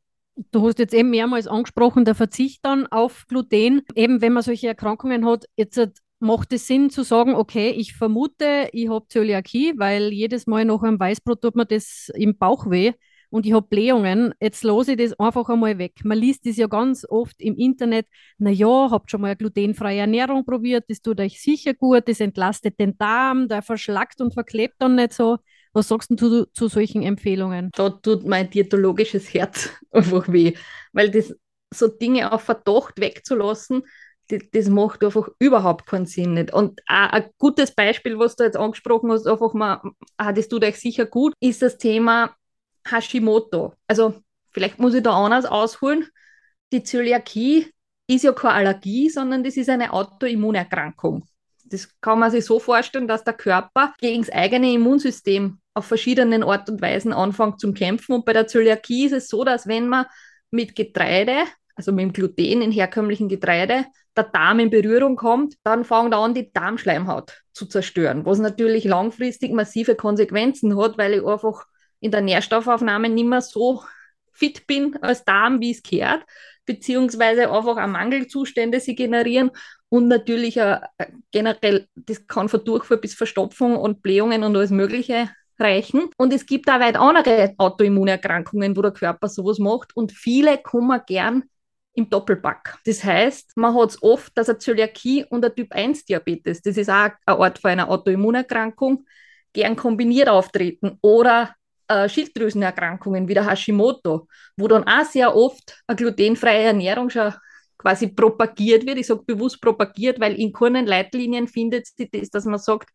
Du 0.51 0.67
hast 0.67 0.79
jetzt 0.79 0.93
eben 0.93 1.09
mehrmals 1.09 1.47
angesprochen, 1.47 2.05
der 2.05 2.13
Verzicht 2.13 2.63
dann 2.63 2.85
auf 2.87 3.25
Gluten. 3.27 3.81
Eben, 3.95 4.21
wenn 4.21 4.33
man 4.33 4.43
solche 4.43 4.67
Erkrankungen 4.67 5.25
hat, 5.25 5.45
jetzt 5.55 6.01
macht 6.19 6.53
es 6.53 6.67
Sinn 6.67 6.89
zu 6.89 7.03
sagen, 7.03 7.35
okay, 7.35 7.69
ich 7.69 7.93
vermute, 7.93 8.69
ich 8.71 8.89
habe 8.89 9.07
Zöliakie, 9.07 9.73
weil 9.77 10.11
jedes 10.11 10.47
Mal 10.47 10.65
nach 10.65 10.81
einem 10.83 10.99
Weißbrot 10.99 11.41
tut 11.41 11.55
mir 11.55 11.65
das 11.65 12.09
im 12.15 12.37
Bauch 12.37 12.69
weh. 12.69 12.93
und 13.29 13.45
ich 13.45 13.53
habe 13.53 13.67
Blähungen, 13.67 14.33
jetzt 14.39 14.63
lose 14.63 14.93
ich 14.93 14.97
das 14.97 15.19
einfach 15.19 15.49
einmal 15.49 15.77
weg. 15.77 15.93
Man 16.03 16.17
liest 16.17 16.45
das 16.45 16.55
ja 16.57 16.67
ganz 16.67 17.05
oft 17.09 17.41
im 17.41 17.55
Internet, 17.57 18.07
naja, 18.37 18.89
habt 18.89 19.11
schon 19.11 19.21
mal 19.21 19.27
eine 19.27 19.35
glutenfreie 19.35 19.99
Ernährung 19.99 20.45
probiert, 20.45 20.85
das 20.87 21.01
tut 21.01 21.19
euch 21.19 21.41
sicher 21.41 21.73
gut, 21.73 22.07
das 22.07 22.21
entlastet 22.21 22.79
den 22.79 22.97
Darm, 22.97 23.49
der 23.49 23.61
verschlackt 23.61 24.21
und 24.21 24.33
verklebt 24.33 24.75
dann 24.79 24.95
nicht 24.95 25.13
so. 25.13 25.37
Was 25.73 25.89
sagst 25.89 26.09
du 26.11 26.15
zu, 26.15 26.45
zu 26.53 26.67
solchen 26.69 27.03
Empfehlungen? 27.03 27.69
Da 27.75 27.89
tut 27.89 28.25
mein 28.25 28.49
diätologisches 28.49 29.33
Herz 29.33 29.69
einfach 29.91 30.31
weh, 30.31 30.53
weil 30.93 31.11
das 31.11 31.35
so 31.73 31.87
Dinge 31.87 32.31
auf 32.31 32.43
Verdacht 32.43 32.99
wegzulassen, 32.99 33.83
das, 34.27 34.67
macht 34.67 35.03
einfach 35.03 35.29
überhaupt 35.39 35.85
keinen 35.85 36.05
Sinn 36.05 36.33
nicht. 36.33 36.53
Und 36.53 36.81
ein 36.87 37.29
gutes 37.37 37.71
Beispiel, 37.71 38.19
was 38.19 38.35
du 38.35 38.43
jetzt 38.43 38.57
angesprochen 38.57 39.11
hast, 39.11 39.27
einfach 39.27 39.53
mal, 39.53 39.81
ah, 40.17 40.33
das 40.33 40.47
tut 40.47 40.63
euch 40.63 40.79
sicher 40.79 41.05
gut, 41.05 41.33
ist 41.39 41.61
das 41.61 41.77
Thema 41.77 42.35
Hashimoto. 42.89 43.73
Also 43.87 44.15
vielleicht 44.51 44.79
muss 44.79 44.93
ich 44.93 45.03
da 45.03 45.11
anders 45.11 45.45
ausholen. 45.45 46.07
Die 46.73 46.83
Zöliakie 46.83 47.71
ist 48.07 48.23
ja 48.23 48.33
keine 48.33 48.53
Allergie, 48.53 49.09
sondern 49.09 49.43
das 49.43 49.57
ist 49.57 49.69
eine 49.69 49.93
Autoimmunerkrankung. 49.93 51.25
Das 51.65 51.89
kann 51.99 52.19
man 52.19 52.31
sich 52.31 52.45
so 52.45 52.59
vorstellen, 52.59 53.07
dass 53.07 53.23
der 53.23 53.33
Körper 53.33 53.93
gegen 53.99 54.23
das 54.23 54.31
eigene 54.31 54.71
Immunsystem 54.71 55.59
auf 55.73 55.85
verschiedenen 55.85 56.43
Art 56.43 56.69
und 56.69 56.81
Weisen 56.81 57.13
anfängt 57.13 57.59
zu 57.59 57.73
kämpfen. 57.73 58.15
Und 58.15 58.25
bei 58.25 58.33
der 58.33 58.47
Zöliakie 58.47 59.05
ist 59.05 59.11
es 59.11 59.27
so, 59.27 59.43
dass 59.43 59.67
wenn 59.67 59.87
man 59.87 60.05
mit 60.49 60.75
Getreide, 60.75 61.43
also 61.77 61.91
mit 61.91 62.03
dem 62.03 62.13
Gluten 62.13 62.61
in 62.61 62.71
herkömmlichen 62.71 63.29
Getreide, 63.29 63.85
der 64.15 64.23
Darm 64.25 64.59
in 64.59 64.71
Berührung 64.71 65.15
kommt, 65.15 65.55
dann 65.63 65.85
fängt 65.85 66.13
an, 66.13 66.33
die 66.33 66.51
Darmschleimhaut 66.51 67.43
zu 67.53 67.67
zerstören, 67.67 68.25
was 68.25 68.39
natürlich 68.39 68.83
langfristig 68.83 69.53
massive 69.53 69.95
Konsequenzen 69.95 70.77
hat, 70.77 70.97
weil 70.97 71.13
ich 71.13 71.25
einfach 71.25 71.65
in 71.99 72.11
der 72.11 72.21
Nährstoffaufnahme 72.21 73.09
nicht 73.09 73.27
mehr 73.27 73.41
so 73.41 73.83
fit 74.33 74.65
bin 74.67 74.97
als 75.01 75.23
Darm, 75.23 75.61
wie 75.61 75.71
es 75.71 75.83
gehört, 75.83 76.23
beziehungsweise 76.65 77.51
einfach 77.51 77.77
auch 77.77 77.87
Mangelzustände 77.87 78.79
sie 78.79 78.95
generieren 78.95 79.51
und 79.89 80.07
natürlich 80.07 80.61
auch 80.61 80.81
generell, 81.31 81.87
das 81.95 82.25
kann 82.27 82.49
von 82.49 82.65
Durchfall 82.65 82.97
bis 82.97 83.13
Verstopfung 83.13 83.77
und 83.77 84.01
Blähungen 84.01 84.43
und 84.43 84.55
alles 84.55 84.71
Mögliche 84.71 85.29
reichen. 85.59 86.09
Und 86.17 86.33
es 86.33 86.45
gibt 86.45 86.69
auch 86.69 86.79
weit 86.79 86.97
andere 86.97 87.53
Autoimmunerkrankungen, 87.57 88.75
wo 88.75 88.81
der 88.81 88.91
Körper 88.91 89.27
sowas 89.27 89.59
macht 89.59 89.95
und 89.95 90.11
viele 90.11 90.57
kommen 90.57 90.99
gern 91.07 91.43
im 91.97 92.09
Doppelpack. 92.09 92.77
Das 92.85 93.03
heißt, 93.03 93.57
man 93.57 93.73
hat 93.75 93.89
es 93.89 94.03
oft, 94.03 94.37
dass 94.37 94.49
eine 94.49 94.59
Zöliakie 94.59 95.25
und 95.25 95.43
ein 95.43 95.55
Typ-1-Diabetes, 95.55 96.61
das 96.61 96.77
ist 96.77 96.89
auch 96.89 97.09
eine 97.25 97.39
Art 97.39 97.57
von 97.57 97.71
einer 97.71 97.89
Autoimmunerkrankung, 97.89 99.05
gern 99.51 99.75
kombiniert 99.75 100.29
auftreten 100.29 100.99
oder 101.01 101.55
äh, 101.87 102.07
Schilddrüsenerkrankungen 102.07 103.27
wie 103.27 103.33
der 103.33 103.49
Hashimoto, 103.49 104.27
wo 104.57 104.67
dann 104.67 104.83
auch 104.83 105.05
sehr 105.05 105.35
oft 105.35 105.81
eine 105.87 105.95
glutenfreie 105.95 106.65
Ernährung 106.65 107.09
schon 107.09 107.33
quasi 107.79 108.09
propagiert 108.09 108.85
wird. 108.85 108.99
Ich 108.99 109.07
sage 109.07 109.23
bewusst 109.25 109.59
propagiert, 109.59 110.19
weil 110.19 110.35
in 110.35 110.53
keinen 110.53 110.85
Leitlinien 110.85 111.47
findet 111.47 111.87
sich 111.87 112.09
das, 112.11 112.29
dass 112.29 112.45
man 112.45 112.59
sagt, 112.59 112.89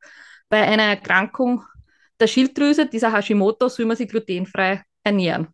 bei 0.48 0.62
einer 0.62 0.84
Erkrankung 0.84 1.64
der 2.20 2.28
Schilddrüse, 2.28 2.86
dieser 2.86 3.12
Hashimoto, 3.12 3.68
soll 3.68 3.86
man 3.86 3.96
sich 3.96 4.08
glutenfrei 4.08 4.84
ernähren. 5.02 5.48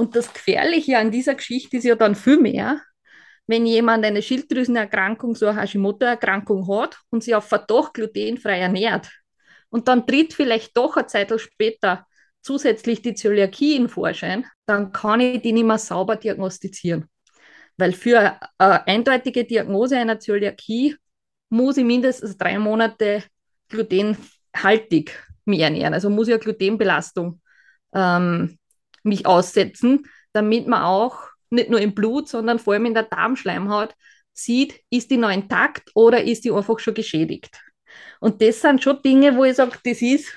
Und 0.00 0.16
das 0.16 0.32
Gefährliche 0.32 0.96
an 0.96 1.10
dieser 1.10 1.34
Geschichte 1.34 1.76
ist 1.76 1.84
ja 1.84 1.94
dann 1.94 2.14
viel 2.14 2.40
mehr, 2.40 2.80
wenn 3.46 3.66
jemand 3.66 4.02
eine 4.02 4.22
Schilddrüsenerkrankung, 4.22 5.34
so 5.34 5.46
eine 5.46 5.60
Hashimoto-Erkrankung 5.60 6.66
hat 6.74 6.98
und 7.10 7.22
sich 7.22 7.34
auf 7.34 7.44
Verdacht 7.48 7.92
glutenfrei 7.92 8.60
ernährt 8.60 9.10
und 9.68 9.88
dann 9.88 10.06
tritt 10.06 10.32
vielleicht 10.32 10.74
doch 10.74 10.96
eine 10.96 11.06
Zeit 11.06 11.38
später 11.38 12.06
zusätzlich 12.40 13.02
die 13.02 13.12
Zöliakie 13.12 13.76
in 13.76 13.90
Vorschein, 13.90 14.46
dann 14.64 14.90
kann 14.92 15.20
ich 15.20 15.42
die 15.42 15.52
nicht 15.52 15.66
mehr 15.66 15.76
sauber 15.76 16.16
diagnostizieren. 16.16 17.04
Weil 17.76 17.92
für 17.92 18.40
eine 18.56 18.86
eindeutige 18.86 19.44
Diagnose 19.44 19.98
einer 19.98 20.18
Zöliakie 20.18 20.96
muss 21.50 21.76
ich 21.76 21.84
mindestens 21.84 22.38
drei 22.38 22.58
Monate 22.58 23.22
glutenhaltig 23.68 25.28
mich 25.44 25.60
ernähren. 25.60 25.92
Also 25.92 26.08
muss 26.08 26.28
ich 26.28 26.32
eine 26.32 26.42
Glutenbelastung 26.42 27.42
ähm, 27.92 28.56
mich 29.02 29.26
aussetzen, 29.26 30.04
damit 30.32 30.66
man 30.66 30.82
auch 30.82 31.18
nicht 31.50 31.70
nur 31.70 31.80
im 31.80 31.94
Blut, 31.94 32.28
sondern 32.28 32.58
vor 32.58 32.74
allem 32.74 32.86
in 32.86 32.94
der 32.94 33.04
Darmschleimhaut 33.04 33.94
sieht, 34.32 34.80
ist 34.90 35.10
die 35.10 35.16
noch 35.16 35.30
intakt 35.30 35.90
oder 35.94 36.22
ist 36.22 36.44
die 36.44 36.52
einfach 36.52 36.78
schon 36.78 36.94
geschädigt. 36.94 37.60
Und 38.20 38.40
das 38.40 38.60
sind 38.60 38.82
schon 38.82 39.02
Dinge, 39.02 39.36
wo 39.36 39.44
ich 39.44 39.56
sage, 39.56 39.78
das 39.84 40.00
ist 40.00 40.32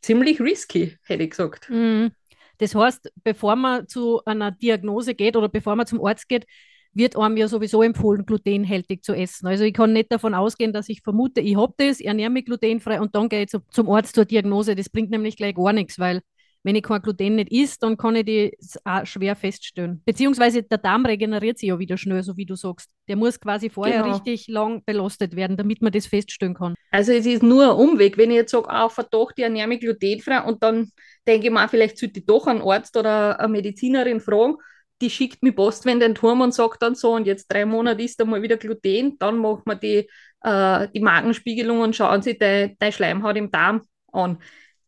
ziemlich 0.00 0.40
risky, 0.40 0.96
hätte 1.02 1.24
ich 1.24 1.30
gesagt. 1.30 1.68
Mhm. 1.68 2.12
Das 2.58 2.74
heißt, 2.74 3.12
bevor 3.22 3.56
man 3.56 3.86
zu 3.88 4.24
einer 4.24 4.50
Diagnose 4.50 5.14
geht 5.14 5.36
oder 5.36 5.48
bevor 5.48 5.76
man 5.76 5.86
zum 5.86 6.04
Arzt 6.04 6.28
geht, 6.28 6.46
wird 6.94 7.16
einem 7.16 7.36
ja 7.36 7.46
sowieso 7.46 7.82
empfohlen, 7.82 8.24
glutenhältig 8.24 9.02
zu 9.02 9.12
essen. 9.12 9.46
Also 9.46 9.64
ich 9.64 9.74
kann 9.74 9.92
nicht 9.92 10.10
davon 10.10 10.32
ausgehen, 10.32 10.72
dass 10.72 10.88
ich 10.88 11.02
vermute, 11.02 11.42
ich 11.42 11.56
habe 11.56 11.74
das, 11.76 12.00
ernähre 12.00 12.30
mich 12.30 12.46
glutenfrei 12.46 13.00
und 13.00 13.14
dann 13.14 13.28
gehe 13.28 13.42
ich 13.42 13.50
zum 13.50 13.90
Arzt 13.90 14.14
zur 14.14 14.24
Diagnose. 14.24 14.74
Das 14.74 14.88
bringt 14.88 15.10
nämlich 15.10 15.36
gleich 15.36 15.54
gar 15.54 15.74
nichts, 15.74 15.98
weil 15.98 16.22
wenn 16.66 16.74
ich 16.74 16.82
kein 16.82 17.00
Gluten 17.00 17.36
nicht 17.36 17.52
isst, 17.52 17.80
dann 17.84 17.96
kann 17.96 18.16
ich 18.16 18.24
die 18.24 18.58
auch 18.82 19.06
schwer 19.06 19.36
feststellen. 19.36 20.02
Beziehungsweise 20.04 20.64
der 20.64 20.78
Darm 20.78 21.06
regeneriert 21.06 21.58
sich 21.58 21.68
ja 21.68 21.78
wieder 21.78 21.96
schnell, 21.96 22.24
so 22.24 22.36
wie 22.36 22.44
du 22.44 22.56
sagst. 22.56 22.90
Der 23.06 23.14
muss 23.14 23.38
quasi 23.38 23.70
vorher 23.70 24.02
genau. 24.02 24.14
richtig 24.16 24.48
lang 24.48 24.82
belastet 24.84 25.36
werden, 25.36 25.56
damit 25.56 25.80
man 25.80 25.92
das 25.92 26.06
feststellen 26.06 26.54
kann. 26.54 26.74
Also 26.90 27.12
es 27.12 27.24
ist 27.24 27.44
nur 27.44 27.70
ein 27.70 27.76
Umweg. 27.76 28.18
Wenn 28.18 28.32
ich 28.32 28.36
jetzt 28.38 28.50
sage, 28.50 28.68
ah, 28.68 28.88
verdacht, 28.88 29.34
ich 29.36 29.44
ernähre 29.44 29.68
mich 29.68 29.78
glutenfrei 29.78 30.40
und 30.42 30.60
dann 30.60 30.90
denke 31.24 31.46
ich 31.46 31.52
mir, 31.52 31.68
vielleicht 31.68 31.98
sollte 31.98 32.18
ich 32.18 32.26
doch 32.26 32.48
einen 32.48 32.62
Arzt 32.62 32.96
oder 32.96 33.38
eine 33.38 33.46
Medizinerin 33.46 34.18
fragen, 34.18 34.56
die 35.00 35.10
schickt 35.10 35.44
mir 35.44 35.52
Post, 35.52 35.84
wenn 35.84 36.00
den 36.00 36.16
Turm 36.16 36.40
und 36.40 36.52
sagt 36.52 36.82
dann 36.82 36.96
so, 36.96 37.14
und 37.14 37.28
jetzt 37.28 37.46
drei 37.46 37.64
Monate 37.64 38.02
ist 38.02 38.20
einmal 38.20 38.42
wieder 38.42 38.56
Gluten, 38.56 39.16
dann 39.20 39.38
macht 39.38 39.66
man 39.66 39.78
die, 39.78 40.08
äh, 40.40 40.88
die 40.92 41.00
Magenspiegelung 41.00 41.78
und 41.78 41.94
schauen 41.94 42.22
sich 42.22 42.38
deine 42.38 42.74
Schleimhaut 42.90 43.36
im 43.36 43.52
Darm 43.52 43.82
an 44.10 44.38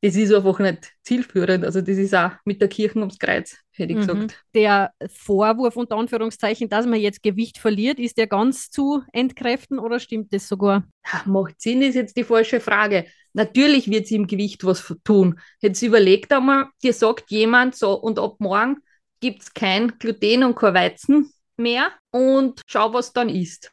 das 0.00 0.14
ist 0.14 0.32
einfach 0.32 0.58
nicht 0.60 0.92
zielführend. 1.02 1.64
Also 1.64 1.80
das 1.80 1.96
ist 1.96 2.14
auch 2.14 2.30
mit 2.44 2.60
der 2.60 2.68
Kirche 2.68 2.98
ums 2.98 3.18
Kreuz, 3.18 3.56
hätte 3.72 3.92
ich 3.92 3.98
mhm. 3.98 4.06
gesagt. 4.06 4.44
Der 4.54 4.92
Vorwurf 5.08 5.76
unter 5.76 5.96
Anführungszeichen, 5.96 6.68
dass 6.68 6.86
man 6.86 7.00
jetzt 7.00 7.22
Gewicht 7.22 7.58
verliert, 7.58 7.98
ist 7.98 8.16
der 8.16 8.28
ganz 8.28 8.70
zu 8.70 9.02
entkräften 9.12 9.78
oder 9.78 9.98
stimmt 9.98 10.32
das 10.32 10.48
sogar? 10.48 10.84
Macht 11.26 11.60
Sinn, 11.60 11.82
ist 11.82 11.96
jetzt 11.96 12.16
die 12.16 12.24
falsche 12.24 12.60
Frage. 12.60 13.06
Natürlich 13.32 13.90
wird 13.90 14.06
sie 14.06 14.16
im 14.16 14.26
Gewicht 14.26 14.64
was 14.64 14.94
tun. 15.04 15.40
Jetzt 15.60 15.82
überlegt 15.82 16.32
einmal, 16.32 16.66
dir 16.82 16.92
sagt 16.92 17.30
jemand 17.30 17.74
so, 17.74 17.94
und 17.94 18.18
ab 18.18 18.36
morgen 18.38 18.76
gibt 19.20 19.42
es 19.42 19.52
kein 19.52 19.98
Gluten 19.98 20.44
und 20.44 20.54
kein 20.54 20.74
Weizen 20.74 21.32
mehr 21.56 21.90
und 22.10 22.62
schau, 22.66 22.92
was 22.92 23.12
dann 23.12 23.28
ist. 23.28 23.72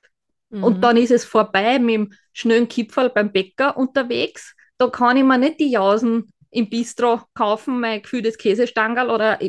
Mhm. 0.49 0.63
Und 0.63 0.81
dann 0.81 0.97
ist 0.97 1.11
es 1.11 1.23
vorbei 1.23 1.77
mit 1.77 1.95
dem 1.95 2.13
schnellen 2.33 2.67
Kipferl 2.67 3.09
beim 3.09 3.31
Bäcker 3.31 3.77
unterwegs 3.77 4.55
da 4.77 4.87
kann 4.89 5.17
ich 5.17 5.23
mir 5.23 5.37
nicht 5.37 5.59
die 5.59 5.71
Jausen 5.71 6.31
im 6.51 6.69
Bistro 6.69 7.21
kaufen, 7.33 7.79
mein 7.79 8.01
gefühltes 8.01 8.37
Käsestangerl 8.37 9.09
oder 9.09 9.39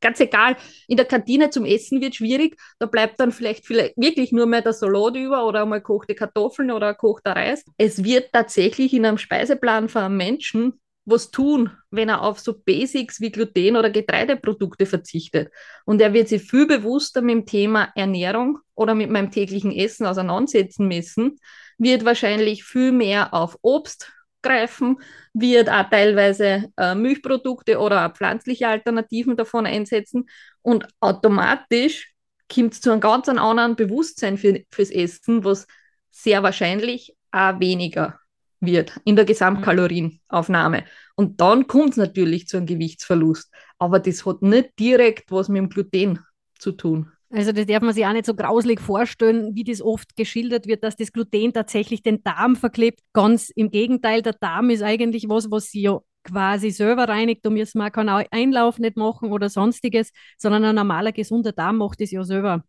ganz 0.00 0.20
egal, 0.20 0.56
in 0.86 0.96
der 0.96 1.06
Kantine 1.06 1.50
zum 1.50 1.64
Essen 1.64 2.00
wird 2.00 2.14
schwierig, 2.14 2.56
da 2.78 2.86
bleibt 2.86 3.18
dann 3.18 3.32
vielleicht, 3.32 3.66
vielleicht 3.66 3.96
wirklich 3.96 4.30
nur 4.30 4.46
mehr 4.46 4.62
der 4.62 4.72
Salat 4.72 5.16
über 5.16 5.46
oder 5.46 5.66
mal 5.66 5.80
kochte 5.80 6.14
Kartoffeln 6.14 6.70
oder 6.70 6.94
kochter 6.94 7.34
Reis. 7.34 7.64
Es 7.76 8.04
wird 8.04 8.32
tatsächlich 8.32 8.92
in 8.92 9.04
einem 9.04 9.18
Speiseplan 9.18 9.88
für 9.88 10.00
einen 10.00 10.16
Menschen 10.16 10.74
was 11.06 11.30
tun, 11.30 11.70
wenn 11.90 12.08
er 12.08 12.22
auf 12.22 12.40
so 12.40 12.52
Basics 12.52 13.20
wie 13.20 13.30
Gluten 13.30 13.76
oder 13.76 13.90
Getreideprodukte 13.90 14.86
verzichtet. 14.86 15.52
Und 15.84 16.00
er 16.00 16.12
wird 16.12 16.28
sich 16.28 16.42
viel 16.42 16.66
bewusster 16.66 17.22
mit 17.22 17.34
dem 17.34 17.46
Thema 17.46 17.92
Ernährung 17.94 18.58
oder 18.74 18.94
mit 18.94 19.08
meinem 19.10 19.30
täglichen 19.30 19.70
Essen 19.70 20.04
auseinandersetzen 20.04 20.88
müssen, 20.88 21.38
wird 21.78 22.04
wahrscheinlich 22.04 22.64
viel 22.64 22.90
mehr 22.90 23.32
auf 23.34 23.56
Obst, 23.62 24.12
greifen, 24.46 24.98
wird 25.34 25.68
auch 25.68 25.88
teilweise 25.90 26.70
äh, 26.76 26.94
Milchprodukte 26.94 27.78
oder 27.78 28.10
pflanzliche 28.10 28.68
Alternativen 28.68 29.36
davon 29.36 29.66
einsetzen 29.66 30.26
und 30.62 30.86
automatisch 31.00 32.12
kommt 32.52 32.74
es 32.74 32.80
zu 32.80 32.92
einem 32.92 33.00
ganz 33.00 33.28
anderen 33.28 33.76
Bewusstsein 33.76 34.38
für, 34.38 34.62
fürs 34.70 34.90
Essen, 34.90 35.44
was 35.44 35.66
sehr 36.10 36.42
wahrscheinlich 36.42 37.16
auch 37.32 37.60
weniger 37.60 38.18
wird 38.60 39.00
in 39.04 39.16
der 39.16 39.24
Gesamtkalorienaufnahme. 39.24 40.84
Und 41.14 41.40
dann 41.40 41.66
kommt 41.66 41.90
es 41.90 41.96
natürlich 41.96 42.48
zu 42.48 42.56
einem 42.56 42.66
Gewichtsverlust. 42.66 43.52
Aber 43.78 43.98
das 43.98 44.24
hat 44.24 44.42
nicht 44.42 44.78
direkt 44.78 45.30
was 45.30 45.48
mit 45.48 45.60
dem 45.60 45.68
Gluten 45.68 46.20
zu 46.58 46.72
tun. 46.72 47.12
Also 47.30 47.52
das 47.52 47.66
darf 47.66 47.82
man 47.82 47.92
sich 47.92 48.06
auch 48.06 48.12
nicht 48.12 48.26
so 48.26 48.34
grauslig 48.34 48.80
vorstellen, 48.80 49.54
wie 49.54 49.64
das 49.64 49.82
oft 49.82 50.14
geschildert 50.14 50.66
wird, 50.66 50.84
dass 50.84 50.96
das 50.96 51.12
Gluten 51.12 51.52
tatsächlich 51.52 52.02
den 52.02 52.22
Darm 52.22 52.54
verklebt. 52.54 53.00
Ganz 53.12 53.50
im 53.50 53.70
Gegenteil, 53.70 54.22
der 54.22 54.34
Darm 54.34 54.70
ist 54.70 54.82
eigentlich 54.82 55.28
was, 55.28 55.50
was 55.50 55.70
sie 55.70 55.82
ja 55.82 55.98
quasi 56.22 56.70
selber 56.70 57.08
reinigt. 57.08 57.44
Da 57.44 57.50
müssen 57.50 57.78
wir 57.78 57.90
keinen 57.90 58.26
Einlauf 58.30 58.78
nicht 58.78 58.96
machen 58.96 59.32
oder 59.32 59.48
sonstiges, 59.48 60.12
sondern 60.38 60.64
ein 60.64 60.74
normaler, 60.76 61.12
gesunder 61.12 61.52
Darm 61.52 61.78
macht 61.78 62.00
das 62.00 62.12
ja 62.12 62.22
selber. 62.22 62.62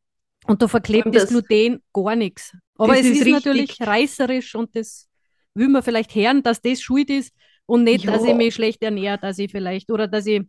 Und 0.48 0.62
da 0.62 0.68
verklebt 0.68 1.08
das, 1.08 1.24
das, 1.24 1.30
Gluten 1.30 1.82
gar 1.94 2.16
nichts. 2.16 2.56
Aber 2.78 2.98
es 2.98 3.06
ist, 3.06 3.22
ist 3.22 3.28
natürlich 3.28 3.78
reißerisch 3.80 4.56
und 4.56 4.76
das 4.76 5.08
will 5.54 5.68
man 5.68 5.84
vielleicht 5.84 6.14
hören, 6.16 6.44
dass 6.44 6.62
das 6.62 6.82
schuld 6.82 7.10
ist 7.10 7.34
und 7.66 7.84
nicht, 7.84 8.06
ja. 8.06 8.12
dass 8.12 8.24
ich 8.24 8.34
mich 8.34 8.56
schlecht 8.56 8.82
ernähre, 8.82 9.18
dass 9.18 9.40
ich 9.40 9.52
vielleicht 9.52 9.92
oder 9.92 10.08
dass 10.08 10.26
ich 10.26 10.44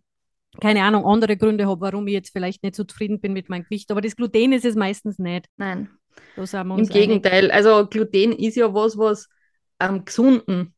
keine 0.60 0.82
Ahnung, 0.82 1.04
andere 1.04 1.36
Gründe 1.36 1.66
habe, 1.66 1.80
warum 1.80 2.06
ich 2.06 2.14
jetzt 2.14 2.30
vielleicht 2.30 2.62
nicht 2.62 2.74
so 2.74 2.84
zufrieden 2.84 3.20
bin 3.20 3.32
mit 3.32 3.48
meinem 3.48 3.64
Gewicht. 3.64 3.90
Aber 3.90 4.00
das 4.00 4.16
Gluten 4.16 4.52
ist 4.52 4.64
es 4.64 4.74
meistens 4.74 5.18
nicht. 5.18 5.46
Nein. 5.56 5.90
Im 6.36 6.88
Gegenteil. 6.88 7.50
Also 7.50 7.86
Gluten 7.86 8.32
ist 8.32 8.56
ja 8.56 8.72
was, 8.74 8.98
was 8.98 9.28
am 9.78 10.04
Gesunden 10.04 10.74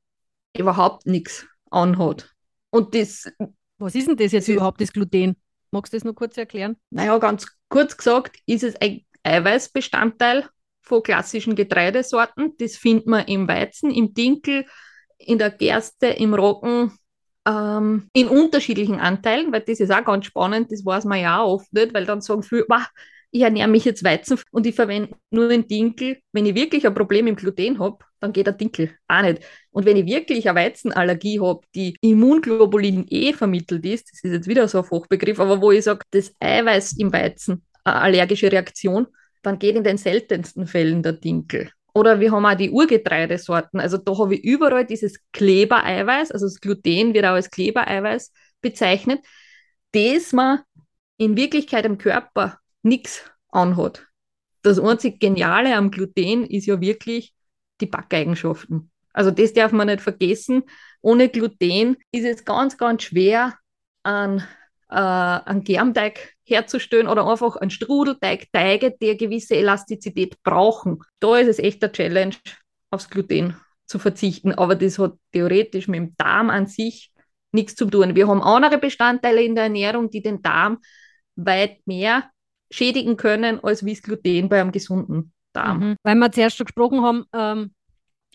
überhaupt 0.57 1.07
nichts 1.07 1.47
anhat. 1.71 2.31
Und 2.71 2.95
das. 2.95 3.31
Was 3.79 3.95
ist 3.95 4.09
denn 4.09 4.17
das 4.17 4.33
jetzt 4.33 4.49
das 4.49 4.55
überhaupt, 4.55 4.81
das 4.81 4.93
Gluten? 4.93 5.37
Magst 5.71 5.93
du 5.93 5.97
das 5.97 6.05
nur 6.05 6.15
kurz 6.15 6.37
erklären? 6.37 6.77
Naja, 6.91 7.17
ganz 7.19 7.47
kurz 7.69 7.97
gesagt, 7.97 8.39
ist 8.47 8.65
es 8.65 8.77
ein 8.77 9.05
Eiweißbestandteil 9.23 10.49
von 10.83 11.03
klassischen 11.03 11.55
Getreidesorten. 11.55 12.55
Das 12.59 12.77
findet 12.77 13.07
man 13.07 13.25
im 13.27 13.49
Weizen, 13.49 13.91
im 13.91 14.13
Dinkel, 14.13 14.67
in 15.19 15.39
der 15.39 15.51
Gerste, 15.51 16.09
im 16.09 16.35
Roggen, 16.35 16.93
ähm, 17.47 18.09
in 18.13 18.29
unterschiedlichen 18.29 19.01
Anteilen, 19.01 19.53
weil 19.53 19.63
das 19.63 19.81
ist 19.81 19.93
auch 19.93 20.05
ganz 20.05 20.27
spannend, 20.27 20.71
das 20.71 20.85
weiß 20.85 21.05
man 21.05 21.21
ja 21.21 21.41
auch 21.41 21.55
oft 21.55 21.73
nicht, 21.73 21.95
weil 21.95 22.07
dann 22.07 22.21
sagen 22.21 22.43
viele, 22.43 22.67
ich 23.33 23.43
ernähre 23.43 23.69
mich 23.69 23.85
jetzt 23.85 24.03
Weizen 24.03 24.39
und 24.51 24.67
ich 24.67 24.75
verwende 24.75 25.15
nur 25.31 25.49
den 25.49 25.67
Dinkel. 25.67 26.19
Wenn 26.33 26.47
ich 26.47 26.55
wirklich 26.55 26.87
ein 26.87 26.95
Problem 26.95 27.27
im 27.29 27.37
Gluten 27.37 27.79
habe, 27.79 27.99
dann 28.19 28.33
geht 28.33 28.47
der 28.47 28.55
Dinkel 28.55 28.91
auch 29.07 29.23
nicht. 29.23 29.43
Und 29.71 29.87
wenn 29.87 29.97
ich 29.97 30.07
wirklich 30.07 30.49
eine 30.49 30.59
Weizenallergie 30.59 31.41
habe, 31.41 31.61
die 31.75 31.97
Immunglobulin 32.01 33.07
E 33.09 33.33
vermittelt 33.33 33.87
ist, 33.87 34.13
das 34.13 34.25
ist 34.25 34.33
jetzt 34.33 34.49
wieder 34.49 34.67
so 34.69 34.79
ein 34.79 34.85
Fachbegriff, 34.85 35.39
aber 35.39 35.61
wo 35.61 35.71
ich 35.71 35.85
sage, 35.85 36.01
das 36.11 36.35
Eiweiß 36.41 36.95
im 36.99 37.13
Weizen, 37.13 37.65
eine 37.85 37.97
allergische 37.97 38.51
Reaktion, 38.51 39.07
dann 39.43 39.59
geht 39.59 39.77
in 39.77 39.85
den 39.85 39.97
seltensten 39.97 40.67
Fällen 40.67 41.03
der 41.03 41.13
Dinkel. 41.13 41.71
Oder 41.95 42.21
wir 42.21 42.33
haben 42.33 42.47
auch 42.47 42.55
die 42.55 42.71
Urgetreidesorten. 42.71 43.81
Also 43.81 43.97
da 43.99 44.17
habe 44.19 44.35
ich 44.35 44.45
überall 44.45 44.85
dieses 44.85 45.19
Klebereiweiß, 45.33 46.31
also 46.31 46.47
das 46.47 46.61
Gluten 46.61 47.15
wird 47.15 47.25
auch 47.25 47.31
als 47.31 47.51
Klebereiweiß 47.51 48.33
bezeichnet, 48.61 49.25
das 49.93 50.33
man 50.33 50.61
in 51.17 51.37
Wirklichkeit 51.37 51.85
im 51.85 51.99
Körper 51.99 52.59
nichts 52.83 53.25
anhat. 53.51 54.07
Das 54.63 54.79
einzig 54.79 55.21
Geniale 55.21 55.75
am 55.75 55.91
Gluten 55.91 56.45
ist 56.45 56.67
ja 56.67 56.81
wirklich 56.81 57.33
die 57.81 57.87
Backeigenschaften. 57.87 58.91
Also 59.13 59.31
das 59.31 59.53
darf 59.53 59.73
man 59.73 59.89
nicht 59.89 60.01
vergessen. 60.01 60.63
Ohne 61.01 61.29
Gluten 61.29 61.97
ist 62.13 62.25
es 62.25 62.45
ganz, 62.45 62.77
ganz 62.77 63.03
schwer, 63.03 63.55
an 64.03 64.47
äh, 64.91 64.95
einen 64.95 65.65
Germteig 65.65 66.35
herzustellen 66.51 67.09
oder 67.09 67.27
einfach 67.27 67.57
einen 67.57 67.71
Strudelteig, 67.71 68.53
Teige, 68.53 68.95
die 69.01 69.11
eine 69.11 69.17
gewisse 69.17 69.57
Elastizität 69.57 70.43
brauchen. 70.43 70.99
Da 71.21 71.39
ist 71.39 71.49
es 71.49 71.59
echt 71.59 71.83
eine 71.83 71.93
Challenge, 71.93 72.35
aufs 72.91 73.09
Gluten 73.09 73.57
zu 73.87 73.99
verzichten. 73.99 74.53
Aber 74.53 74.75
das 74.75 74.99
hat 74.99 75.15
theoretisch 75.33 75.89
mit 75.89 75.99
dem 75.99 76.17
Darm 76.17 76.51
an 76.51 76.67
sich 76.67 77.13
nichts 77.53 77.75
zu 77.75 77.87
tun. 77.87 78.15
Wir 78.15 78.29
haben 78.29 78.43
andere 78.43 78.79
Bestandteile 78.79 79.43
in 79.43 79.55
der 79.55 79.65
Ernährung, 79.65 80.11
die 80.11 80.23
den 80.23 80.43
Darm 80.43 80.79
weit 81.37 81.79
mehr 81.87 82.31
schädigen 82.71 83.17
können, 83.17 83.63
als 83.63 83.85
wie 83.85 83.95
das 83.95 84.03
Gluten 84.03 84.49
bei 84.49 84.61
einem 84.61 84.73
gesunden 84.73 85.33
Darm. 85.53 85.81
Mhm. 85.81 85.97
Weil 86.03 86.15
wir 86.17 86.31
zuerst 86.31 86.57
schon 86.57 86.67
gesprochen 86.67 87.03
haben, 87.03 87.25
ähm, 87.33 87.75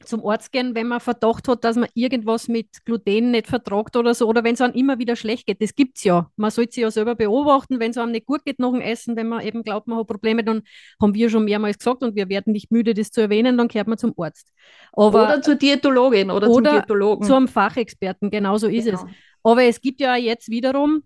zum 0.06 0.26
Arzt 0.26 0.52
gehen, 0.52 0.76
wenn 0.76 0.88
man 0.88 1.00
Verdacht 1.00 1.48
hat, 1.48 1.64
dass 1.64 1.76
man 1.76 1.90
irgendwas 1.94 2.48
mit 2.48 2.86
Gluten 2.86 3.32
nicht 3.32 3.48
vertragt 3.48 3.96
oder 3.96 4.14
so, 4.14 4.28
oder 4.28 4.44
wenn 4.44 4.54
es 4.54 4.62
einem 4.62 4.74
immer 4.74 5.00
wieder 5.00 5.16
schlecht 5.16 5.48
geht. 5.48 5.62
Das 5.62 5.76
gibt 5.76 5.98
es 5.98 6.04
ja. 6.04 6.30
Man 6.36 6.52
sollte 6.52 6.74
sich 6.74 6.82
ja 6.82 6.92
selber 6.92 7.16
beobachten, 7.16 7.80
wenn 7.80 7.92
es 7.92 7.98
einem 7.98 8.12
nicht 8.12 8.26
gut 8.26 8.46
geht 8.46 8.60
nach 8.60 8.72
dem 8.72 8.82
Essen, 8.82 9.16
wenn 9.16 9.28
man 9.28 9.42
eben 9.42 9.64
glaubt, 9.64 9.88
man 9.88 10.00
hat 10.00 10.08
Probleme, 10.08 10.44
dann 10.44 10.62
haben 11.02 11.14
wir 11.14 11.30
schon 11.30 11.46
mehrmals 11.46 11.78
gesagt 11.78 12.04
und 12.04 12.16
wir 12.16 12.30
werden 12.30 12.54
nicht 12.54 12.72
müde, 12.72 12.94
das 12.94 13.12
zu 13.12 13.22
erwähnen, 13.22 13.58
dann 13.58 13.68
kehrt 13.68 13.88
man 13.88 13.98
zum 13.98 14.14
Arzt. 14.18 14.52
Aber, 14.94 15.24
oder 15.24 15.42
zur 15.42 15.56
Diätologin 15.56 16.32
oder, 16.32 16.48
oder 16.50 16.54
zum 16.54 16.64
Diätologen. 16.64 17.28
Zu 17.28 17.36
einem 17.36 17.48
Fachexperten, 17.48 18.32
genau 18.32 18.58
so 18.58 18.68
ist 18.68 18.86
genau. 18.86 19.04
es. 19.04 19.06
Aber 19.44 19.64
es 19.64 19.82
gibt 19.82 20.00
ja 20.00 20.16
jetzt 20.16 20.50
wiederum 20.50 21.04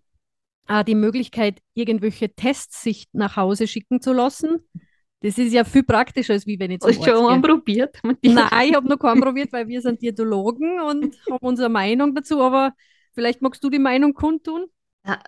äh, 0.67 0.83
die 0.83 0.95
Möglichkeit, 0.95 1.59
irgendwelche 1.73 2.33
Tests 2.33 2.83
sich 2.83 3.07
nach 3.11 3.35
Hause 3.35 3.67
schicken 3.67 4.01
zu 4.01 4.13
lassen 4.13 4.63
das 5.21 5.37
ist 5.37 5.53
ja 5.53 5.63
viel 5.63 5.83
praktischer, 5.83 6.33
als 6.33 6.47
wie 6.47 6.59
wenn 6.59 6.71
ich 6.71 6.79
zum 6.79 6.89
Hast 6.89 6.99
du 6.99 7.05
schon 7.05 7.23
mal 7.23 7.41
probiert? 7.41 7.99
Nein, 8.03 8.69
ich 8.69 8.75
habe 8.75 8.87
noch 8.87 8.97
keinen 8.97 9.21
probiert, 9.21 9.51
weil 9.51 9.67
wir 9.67 9.81
sind 9.81 10.01
Diätologen 10.01 10.79
und 10.79 11.17
haben 11.29 11.45
unsere 11.45 11.69
Meinung 11.69 12.15
dazu, 12.15 12.41
aber 12.41 12.73
vielleicht 13.13 13.41
magst 13.41 13.63
du 13.63 13.69
die 13.69 13.79
Meinung 13.79 14.13
kundtun? 14.13 14.65
Ja, 15.05 15.19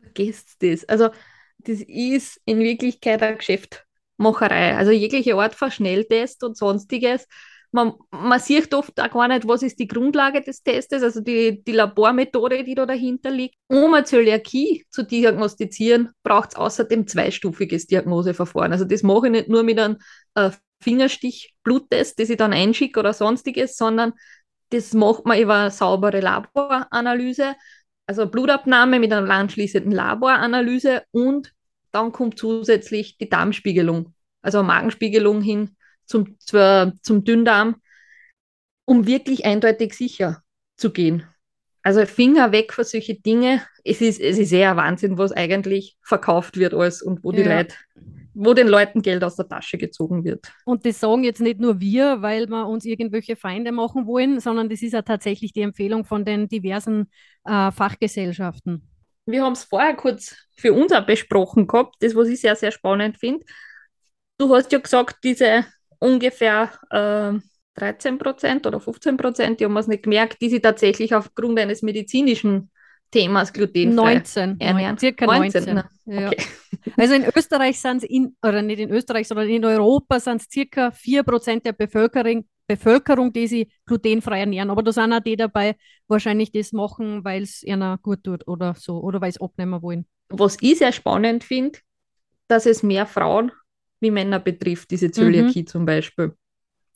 vergesst 0.00 0.62
das. 0.62 0.84
Also 0.84 1.10
das 1.58 1.80
ist 1.80 2.40
in 2.44 2.60
Wirklichkeit 2.60 3.22
eine 3.22 3.36
Geschäftmacherei. 3.36 4.76
Also 4.76 4.92
jegliche 4.92 5.34
Art 5.34 5.54
von 5.54 5.70
Schnelltest 5.70 6.44
und 6.44 6.56
sonstiges 6.56 7.26
man, 7.72 7.94
man 8.10 8.38
sieht 8.38 8.72
oft 8.74 9.00
auch 9.00 9.10
gar 9.10 9.28
nicht, 9.28 9.48
was 9.48 9.62
ist 9.62 9.78
die 9.78 9.88
Grundlage 9.88 10.42
des 10.42 10.62
Testes, 10.62 11.02
also 11.02 11.20
die, 11.20 11.64
die 11.64 11.72
Labormethode, 11.72 12.64
die 12.64 12.74
da 12.74 12.84
dahinter 12.86 13.30
liegt. 13.30 13.56
Um 13.68 13.94
eine 13.94 14.04
Zöliakie 14.04 14.84
zu 14.90 15.02
diagnostizieren, 15.02 16.10
braucht 16.22 16.50
es 16.50 16.56
außerdem 16.56 17.06
zweistufiges 17.06 17.86
Diagnoseverfahren. 17.86 18.72
Also 18.72 18.84
das 18.84 19.02
mache 19.02 19.26
ich 19.26 19.32
nicht 19.32 19.48
nur 19.48 19.62
mit 19.62 19.78
einem 19.78 19.96
äh, 20.34 20.50
Fingerstich-Bluttest, 20.82 22.18
das 22.18 22.30
ich 22.30 22.36
dann 22.36 22.52
einschicke 22.52 23.00
oder 23.00 23.14
sonstiges, 23.14 23.76
sondern 23.76 24.12
das 24.70 24.92
macht 24.92 25.24
man 25.24 25.40
über 25.40 25.54
eine 25.54 25.70
saubere 25.70 26.20
Laboranalyse, 26.20 27.54
also 28.06 28.26
Blutabnahme 28.26 28.98
mit 28.98 29.12
einer 29.12 29.30
anschließenden 29.30 29.92
Laboranalyse 29.92 31.02
und 31.10 31.52
dann 31.90 32.12
kommt 32.12 32.38
zusätzlich 32.38 33.16
die 33.18 33.28
Darmspiegelung, 33.28 34.14
also 34.42 34.58
eine 34.58 34.66
Magenspiegelung 34.66 35.40
hin 35.40 35.76
zum, 36.12 36.36
zum 37.02 37.24
Dünndarm, 37.24 37.76
um 38.84 39.06
wirklich 39.06 39.44
eindeutig 39.44 39.94
sicher 39.94 40.42
zu 40.76 40.92
gehen. 40.92 41.24
Also 41.82 42.06
Finger 42.06 42.52
weg 42.52 42.72
von 42.72 42.84
solchen 42.84 43.22
Dingen. 43.22 43.60
Es 43.84 44.00
ist, 44.00 44.20
es 44.20 44.38
ist 44.38 44.52
eher 44.52 44.76
Wahnsinn, 44.76 45.18
was 45.18 45.32
eigentlich 45.32 45.96
verkauft 46.02 46.56
wird 46.56 46.74
alles 46.74 47.02
und 47.02 47.24
wo 47.24 47.32
die 47.32 47.42
ja. 47.42 47.58
Leute, 47.58 47.74
wo 48.34 48.54
den 48.54 48.68
Leuten 48.68 49.02
Geld 49.02 49.24
aus 49.24 49.36
der 49.36 49.48
Tasche 49.48 49.78
gezogen 49.78 50.24
wird. 50.24 50.52
Und 50.64 50.86
das 50.86 51.00
sagen 51.00 51.24
jetzt 51.24 51.40
nicht 51.40 51.58
nur 51.58 51.80
wir, 51.80 52.22
weil 52.22 52.46
wir 52.48 52.68
uns 52.68 52.84
irgendwelche 52.84 53.34
Feinde 53.34 53.72
machen 53.72 54.06
wollen, 54.06 54.38
sondern 54.38 54.68
das 54.68 54.82
ist 54.82 54.92
ja 54.92 55.02
tatsächlich 55.02 55.52
die 55.52 55.62
Empfehlung 55.62 56.04
von 56.04 56.24
den 56.24 56.48
diversen 56.48 57.10
äh, 57.44 57.72
Fachgesellschaften. 57.72 58.88
Wir 59.26 59.44
haben 59.44 59.52
es 59.52 59.64
vorher 59.64 59.94
kurz 59.94 60.36
für 60.56 60.72
uns 60.72 60.92
auch 60.92 61.06
besprochen 61.06 61.66
gehabt, 61.66 61.96
das, 62.00 62.14
was 62.14 62.28
ich 62.28 62.40
sehr, 62.40 62.56
sehr 62.56 62.72
spannend 62.72 63.18
finde. 63.18 63.44
Du 64.38 64.54
hast 64.54 64.72
ja 64.72 64.78
gesagt, 64.78 65.18
diese 65.24 65.64
ungefähr 66.02 66.70
äh, 66.90 67.38
13 67.74 68.18
Prozent 68.18 68.66
oder 68.66 68.80
15 68.80 69.16
Prozent, 69.16 69.60
die 69.60 69.64
haben 69.64 69.76
es 69.76 69.86
nicht 69.86 70.02
gemerkt, 70.02 70.42
die 70.42 70.50
sie 70.50 70.60
tatsächlich 70.60 71.14
aufgrund 71.14 71.58
eines 71.58 71.82
medizinischen 71.82 72.70
Themas 73.10 73.52
glutenfrei 73.52 74.14
19, 74.14 74.60
ernähren. 74.60 74.98
circa 74.98 75.26
19. 75.26 75.74
19 75.74 75.82
ja. 76.06 76.28
okay. 76.28 76.42
Also 76.96 77.14
in 77.14 77.24
Österreich 77.34 77.80
sind 77.80 77.98
es, 77.98 78.04
in, 78.04 78.36
oder 78.42 78.62
nicht 78.62 78.80
in 78.80 78.90
Österreich, 78.90 79.28
sondern 79.28 79.48
in 79.48 79.64
Europa 79.64 80.18
sind 80.18 80.40
es 80.40 80.48
circa 80.50 80.90
4 80.90 81.22
Prozent 81.22 81.64
der 81.64 81.72
Bevölkerung, 81.72 82.46
Bevölkerung, 82.66 83.32
die 83.32 83.46
sich 83.46 83.72
glutenfrei 83.86 84.40
ernähren. 84.40 84.70
Aber 84.70 84.82
da 84.82 84.92
sind 84.92 85.12
auch 85.12 85.20
die 85.20 85.36
dabei, 85.36 85.76
wahrscheinlich 86.08 86.52
das 86.52 86.72
machen, 86.72 87.24
weil 87.24 87.42
es 87.42 87.62
ihnen 87.62 87.98
gut 88.02 88.24
tut 88.24 88.48
oder 88.48 88.74
so, 88.74 89.00
oder 89.00 89.20
weil 89.20 89.32
sie 89.32 89.40
abnehmen 89.40 89.80
wollen. 89.82 90.06
Was 90.30 90.56
ich 90.60 90.78
sehr 90.78 90.92
spannend 90.92 91.44
finde, 91.44 91.78
dass 92.48 92.66
es 92.66 92.82
mehr 92.82 93.06
Frauen 93.06 93.52
wie 94.02 94.10
Männer 94.10 94.40
betrifft, 94.40 94.90
diese 94.90 95.10
Zöliakie 95.10 95.62
mhm. 95.62 95.66
zum 95.66 95.86
Beispiel. 95.86 96.34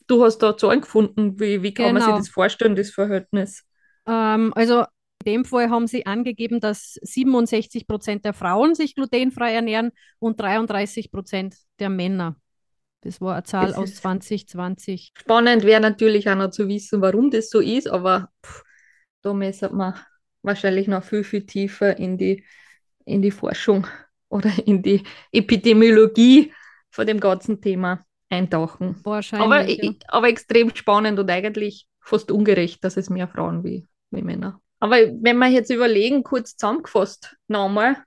Du 0.07 0.23
hast 0.23 0.39
da 0.39 0.55
Zahlen 0.55 0.81
gefunden, 0.81 1.39
wie, 1.39 1.63
wie 1.63 1.73
kann 1.73 1.87
genau. 1.87 1.93
man 1.93 2.01
sich 2.01 2.07
genau. 2.07 2.17
das 2.19 2.29
vorstellen, 2.29 2.75
das 2.75 2.91
Verhältnis? 2.91 3.63
Ähm, 4.05 4.53
also 4.55 4.85
in 5.25 5.33
dem 5.33 5.45
Fall 5.45 5.69
haben 5.69 5.87
sie 5.87 6.05
angegeben, 6.05 6.59
dass 6.59 6.97
67 7.01 7.87
Prozent 7.87 8.23
der 8.23 8.33
Frauen 8.33 8.75
sich 8.75 8.95
glutenfrei 8.95 9.53
ernähren 9.53 9.91
und 10.19 10.39
33 10.39 11.11
Prozent 11.11 11.55
der 11.79 11.89
Männer. 11.89 12.35
Das 13.01 13.21
war 13.21 13.33
eine 13.33 13.43
Zahl 13.43 13.67
das 13.67 13.77
aus 13.77 13.95
2020. 13.95 15.13
Spannend 15.17 15.63
wäre 15.63 15.81
natürlich 15.81 16.29
auch 16.29 16.35
noch 16.35 16.51
zu 16.51 16.67
wissen, 16.67 17.01
warum 17.01 17.31
das 17.31 17.49
so 17.49 17.59
ist, 17.59 17.87
aber 17.87 18.29
pff, 18.45 18.63
da 19.21 19.33
müsste 19.33 19.69
man 19.73 19.95
wahrscheinlich 20.41 20.87
noch 20.87 21.03
viel, 21.03 21.23
viel 21.23 21.45
tiefer 21.45 21.97
in 21.97 22.17
die, 22.17 22.43
in 23.05 23.21
die 23.21 23.31
Forschung 23.31 23.85
oder 24.29 24.51
in 24.65 24.81
die 24.81 25.03
Epidemiologie 25.31 26.53
vor 26.97 27.05
dem 27.05 27.19
ganzen 27.19 27.61
Thema 27.61 28.03
eintauchen. 28.27 28.99
Wahrscheinlich. 29.03 29.45
Aber, 29.45 29.69
ja. 29.69 29.91
aber 30.07 30.29
extrem 30.29 30.75
spannend 30.75 31.19
und 31.19 31.29
eigentlich 31.29 31.87
fast 32.01 32.31
ungerecht, 32.31 32.83
dass 32.83 32.97
es 32.97 33.11
mehr 33.11 33.27
Frauen 33.27 33.63
wie, 33.63 33.85
wie 34.09 34.23
Männer. 34.23 34.59
Aber 34.79 34.95
wenn 34.95 35.37
wir 35.37 35.47
jetzt 35.47 35.69
überlegen, 35.69 36.23
kurz 36.23 36.55
zusammengefasst 36.55 37.37
nochmal, 37.47 37.97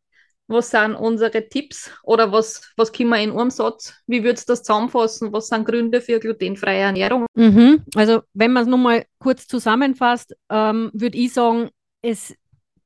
was 0.48 0.70
sind 0.70 0.96
unsere 0.96 1.48
Tipps 1.48 1.92
oder 2.03 2.33
was, 2.33 2.72
was 2.76 2.92
können 2.92 3.11
wir 3.11 3.22
in 3.22 3.31
einem 3.31 3.50
Satz, 3.50 3.94
wie 4.09 4.24
würdest 4.24 4.48
du 4.48 4.55
das 4.55 4.64
zusammenfassen? 4.64 5.33
Was 5.33 5.46
sind 5.46 5.64
Gründe 5.64 6.00
für 6.00 6.18
glutenfreie 6.18 6.81
Ernährung? 6.81 7.26
Mhm. 7.37 7.85
Also, 7.94 8.22
wenn 8.35 8.53
man 8.53 8.64
es 8.64 8.68
nochmal 8.68 9.07
kurz 9.20 9.46
zusammenfasst, 9.46 10.35
ähm, 10.48 10.90
würde 10.92 11.16
ich 11.16 11.33
sagen, 11.33 11.70
es 12.03 12.35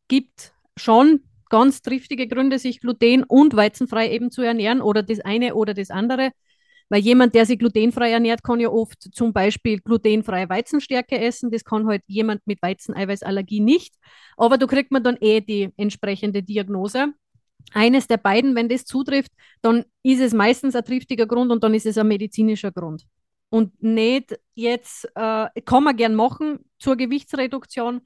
gibt 0.09 0.53
schon 0.77 1.23
ganz 1.55 1.83
triftige 1.83 2.27
Gründe, 2.27 2.59
sich 2.59 2.81
gluten- 2.81 3.23
und 3.23 3.55
weizenfrei 3.55 4.11
eben 4.11 4.33
zu 4.33 4.43
ernähren 4.43 4.81
oder 4.81 5.05
das 5.05 5.21
eine 5.21 5.55
oder 5.55 5.73
das 5.73 5.89
andere. 5.91 6.33
Weil 6.89 7.01
jemand, 7.01 7.33
der 7.37 7.47
sich 7.47 7.61
glutenfrei 7.61 8.11
ernährt, 8.11 8.43
kann 8.43 8.59
ja 8.59 8.71
oft 8.71 9.01
zum 9.15 9.33
Beispiel 9.33 9.79
glutenfreie 9.79 10.49
Weizenstärke 10.49 11.17
essen. 11.17 11.53
Das 11.53 11.65
kann 11.65 11.87
halt 11.87 12.03
jemand 12.09 12.45
mit 12.45 12.61
Weizeneiweißallergie 12.61 13.61
nicht. 13.61 13.95
Aber 14.37 14.59
da 14.59 14.67
kriegt 14.67 14.91
man 14.91 15.05
dann 15.05 15.17
eh 15.21 15.41
die 15.43 15.71
entsprechende 15.77 16.43
Diagnose. 16.43 17.13
Eines 17.73 18.09
der 18.09 18.17
beiden, 18.17 18.57
wenn 18.57 18.69
das 18.69 18.85
zutrifft, 18.85 19.31
dann 19.63 19.85
ist 20.03 20.21
es 20.21 20.35
meistens 20.35 20.75
ein 20.75 20.85
triftiger 20.85 21.27
Grund 21.27 21.53
und 21.53 21.63
dann 21.63 21.73
ist 21.73 21.87
es 21.87 21.97
ein 21.99 22.09
medizinischer 22.09 22.73
Grund. 22.73 23.05
Und 23.49 23.81
nicht 23.81 24.37
jetzt, 24.55 25.05
äh, 25.15 25.47
kann 25.65 25.85
man 25.85 25.97
gern 25.97 26.17
machen 26.17 26.59
zur 26.81 26.97
Gewichtsreduktion. 26.97 28.01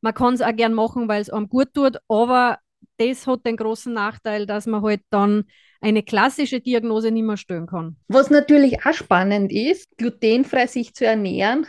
Man 0.00 0.14
kann 0.14 0.32
es 0.32 0.40
auch 0.40 0.56
gern 0.56 0.72
machen, 0.72 1.06
weil 1.06 1.20
es 1.20 1.28
einem 1.28 1.50
gut 1.50 1.74
tut, 1.74 1.98
aber 2.08 2.58
das 2.98 3.26
hat 3.26 3.46
den 3.46 3.56
großen 3.56 3.92
Nachteil, 3.92 4.46
dass 4.46 4.66
man 4.66 4.82
halt 4.82 5.02
dann 5.10 5.44
eine 5.80 6.02
klassische 6.02 6.60
Diagnose 6.60 7.10
nicht 7.10 7.24
mehr 7.24 7.36
stellen 7.36 7.66
kann. 7.66 7.96
Was 8.08 8.30
natürlich 8.30 8.84
auch 8.86 8.94
spannend 8.94 9.52
ist, 9.52 9.88
glutenfrei 9.96 10.66
sich 10.66 10.94
zu 10.94 11.04
ernähren, 11.04 11.66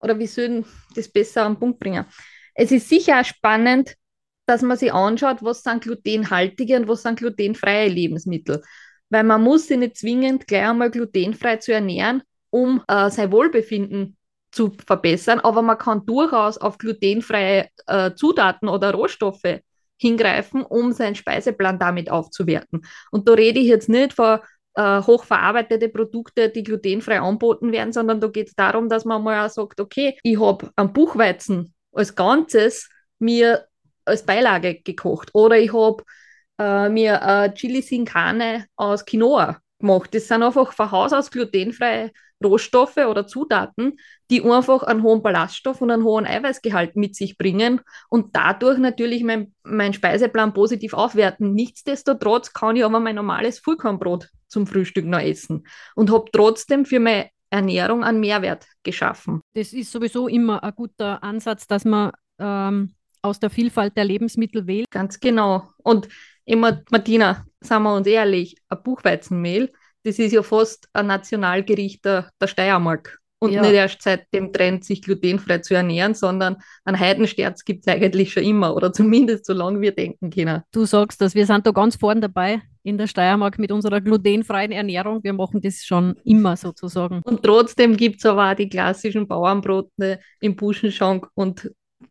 oder 0.00 0.18
wie 0.18 0.26
sollen 0.26 0.64
das 0.94 1.08
besser 1.08 1.44
am 1.44 1.58
Punkt 1.58 1.80
bringen? 1.80 2.04
Es 2.54 2.70
ist 2.70 2.88
sicher 2.88 3.20
auch 3.20 3.24
spannend, 3.24 3.94
dass 4.46 4.62
man 4.62 4.76
sich 4.76 4.92
anschaut, 4.92 5.38
was 5.42 5.62
sind 5.62 5.82
glutenhaltige 5.82 6.76
und 6.76 6.88
was 6.88 7.02
sind 7.02 7.18
glutenfreie 7.18 7.88
Lebensmittel. 7.88 8.62
Weil 9.10 9.24
man 9.24 9.42
muss 9.42 9.66
sich 9.66 9.78
nicht 9.78 9.96
zwingend 9.96 10.46
gleich 10.46 10.68
einmal 10.68 10.90
glutenfrei 10.90 11.56
zu 11.56 11.72
ernähren, 11.72 12.22
um 12.50 12.82
äh, 12.88 13.10
sein 13.10 13.32
Wohlbefinden 13.32 14.16
zu 14.52 14.72
verbessern, 14.86 15.40
aber 15.40 15.60
man 15.60 15.76
kann 15.76 16.06
durchaus 16.06 16.56
auf 16.56 16.78
glutenfreie 16.78 17.68
äh, 17.86 18.14
Zutaten 18.14 18.68
oder 18.68 18.92
Rohstoffe 18.92 19.60
hingreifen, 19.98 20.62
um 20.62 20.92
seinen 20.92 21.14
Speiseplan 21.14 21.78
damit 21.78 22.10
aufzuwerten. 22.10 22.84
Und 23.10 23.28
da 23.28 23.34
rede 23.34 23.60
ich 23.60 23.66
jetzt 23.66 23.88
nicht 23.88 24.12
von 24.12 24.40
äh, 24.74 25.02
hochverarbeitete 25.02 25.88
Produkte, 25.88 26.50
die 26.50 26.62
glutenfrei 26.62 27.20
anboten 27.20 27.72
werden, 27.72 27.92
sondern 27.92 28.20
da 28.20 28.28
geht 28.28 28.48
es 28.48 28.54
darum, 28.54 28.88
dass 28.88 29.04
man 29.04 29.22
mal 29.22 29.46
auch 29.46 29.50
sagt, 29.50 29.80
okay, 29.80 30.18
ich 30.22 30.38
habe 30.38 30.70
einen 30.76 30.92
Buchweizen 30.92 31.74
als 31.92 32.14
Ganzes 32.14 32.88
mir 33.18 33.66
als 34.04 34.24
Beilage 34.24 34.80
gekocht 34.82 35.30
oder 35.32 35.58
ich 35.58 35.72
habe 35.72 36.04
äh, 36.58 36.88
mir 36.88 37.20
äh, 37.22 37.54
Chili 37.54 37.82
Sin 37.82 38.04
Carne 38.04 38.66
aus 38.76 39.04
Quinoa 39.04 39.60
gemacht. 39.78 40.14
Das 40.14 40.28
sind 40.28 40.42
einfach 40.42 40.72
von 40.72 40.90
Haus 40.90 41.12
aus 41.12 41.30
glutenfreie 41.30 42.12
Rohstoffe 42.44 42.98
oder 42.98 43.26
Zutaten, 43.26 43.98
die 44.30 44.42
einfach 44.42 44.82
einen 44.82 45.02
hohen 45.02 45.22
Ballaststoff 45.22 45.80
und 45.80 45.90
einen 45.90 46.04
hohen 46.04 46.26
Eiweißgehalt 46.26 46.96
mit 46.96 47.14
sich 47.16 47.38
bringen 47.38 47.80
und 48.08 48.36
dadurch 48.36 48.78
natürlich 48.78 49.24
mein, 49.24 49.54
mein 49.62 49.92
Speiseplan 49.92 50.52
positiv 50.52 50.92
aufwerten. 50.92 51.54
Nichtsdestotrotz 51.54 52.52
kann 52.52 52.76
ich 52.76 52.84
aber 52.84 53.00
mein 53.00 53.16
normales 53.16 53.58
Vollkornbrot 53.58 54.28
zum 54.48 54.66
Frühstück 54.66 55.06
noch 55.06 55.20
essen 55.20 55.66
und 55.94 56.12
habe 56.12 56.26
trotzdem 56.32 56.84
für 56.84 57.00
meine 57.00 57.30
Ernährung 57.50 58.04
einen 58.04 58.20
Mehrwert 58.20 58.66
geschaffen. 58.82 59.40
Das 59.54 59.72
ist 59.72 59.90
sowieso 59.92 60.28
immer 60.28 60.62
ein 60.62 60.74
guter 60.74 61.22
Ansatz, 61.22 61.66
dass 61.66 61.84
man 61.84 62.12
ähm, 62.38 62.94
aus 63.22 63.40
der 63.40 63.50
Vielfalt 63.50 63.96
der 63.96 64.04
Lebensmittel 64.04 64.66
wählt. 64.66 64.90
Ganz 64.90 65.20
genau. 65.20 65.68
Und 65.78 66.08
immer, 66.44 66.82
Martina, 66.90 67.46
sagen 67.60 67.84
wir 67.84 67.94
uns 67.94 68.06
ehrlich, 68.06 68.56
ein 68.68 68.82
Buchweizenmehl, 68.82 69.72
das 70.06 70.20
ist 70.20 70.32
ja 70.32 70.42
fast 70.42 70.88
ein 70.92 71.08
Nationalgericht 71.08 72.04
der, 72.04 72.30
der 72.40 72.46
Steiermark. 72.46 73.18
Und 73.38 73.52
ja. 73.52 73.60
nicht 73.60 73.74
erst 73.74 74.00
seit 74.00 74.32
dem 74.32 74.50
Trend, 74.50 74.82
sich 74.84 75.02
glutenfrei 75.02 75.58
zu 75.58 75.74
ernähren, 75.74 76.14
sondern 76.14 76.56
ein 76.84 76.98
Heidensterz 76.98 77.64
gibt 77.66 77.86
es 77.86 77.92
eigentlich 77.92 78.32
schon 78.32 78.44
immer 78.44 78.74
oder 78.74 78.94
zumindest 78.94 79.44
so 79.44 79.52
lange 79.52 79.82
wir 79.82 79.94
denken 79.94 80.30
können. 80.30 80.62
Du 80.72 80.86
sagst 80.86 81.20
das, 81.20 81.34
wir 81.34 81.44
sind 81.44 81.66
da 81.66 81.72
ganz 81.72 81.96
vorne 81.96 82.22
dabei 82.22 82.62
in 82.82 82.96
der 82.96 83.08
Steiermark 83.08 83.58
mit 83.58 83.72
unserer 83.72 84.00
glutenfreien 84.00 84.72
Ernährung. 84.72 85.22
Wir 85.22 85.34
machen 85.34 85.60
das 85.60 85.84
schon 85.84 86.14
immer 86.24 86.56
sozusagen. 86.56 87.20
Und 87.24 87.42
trotzdem 87.42 87.98
gibt 87.98 88.20
es 88.20 88.26
aber 88.26 88.52
auch 88.52 88.54
die 88.54 88.70
klassischen 88.70 89.28
Bauernbrote 89.28 90.18
im 90.40 90.56
Buschenschank 90.56 91.28
und 91.34 91.70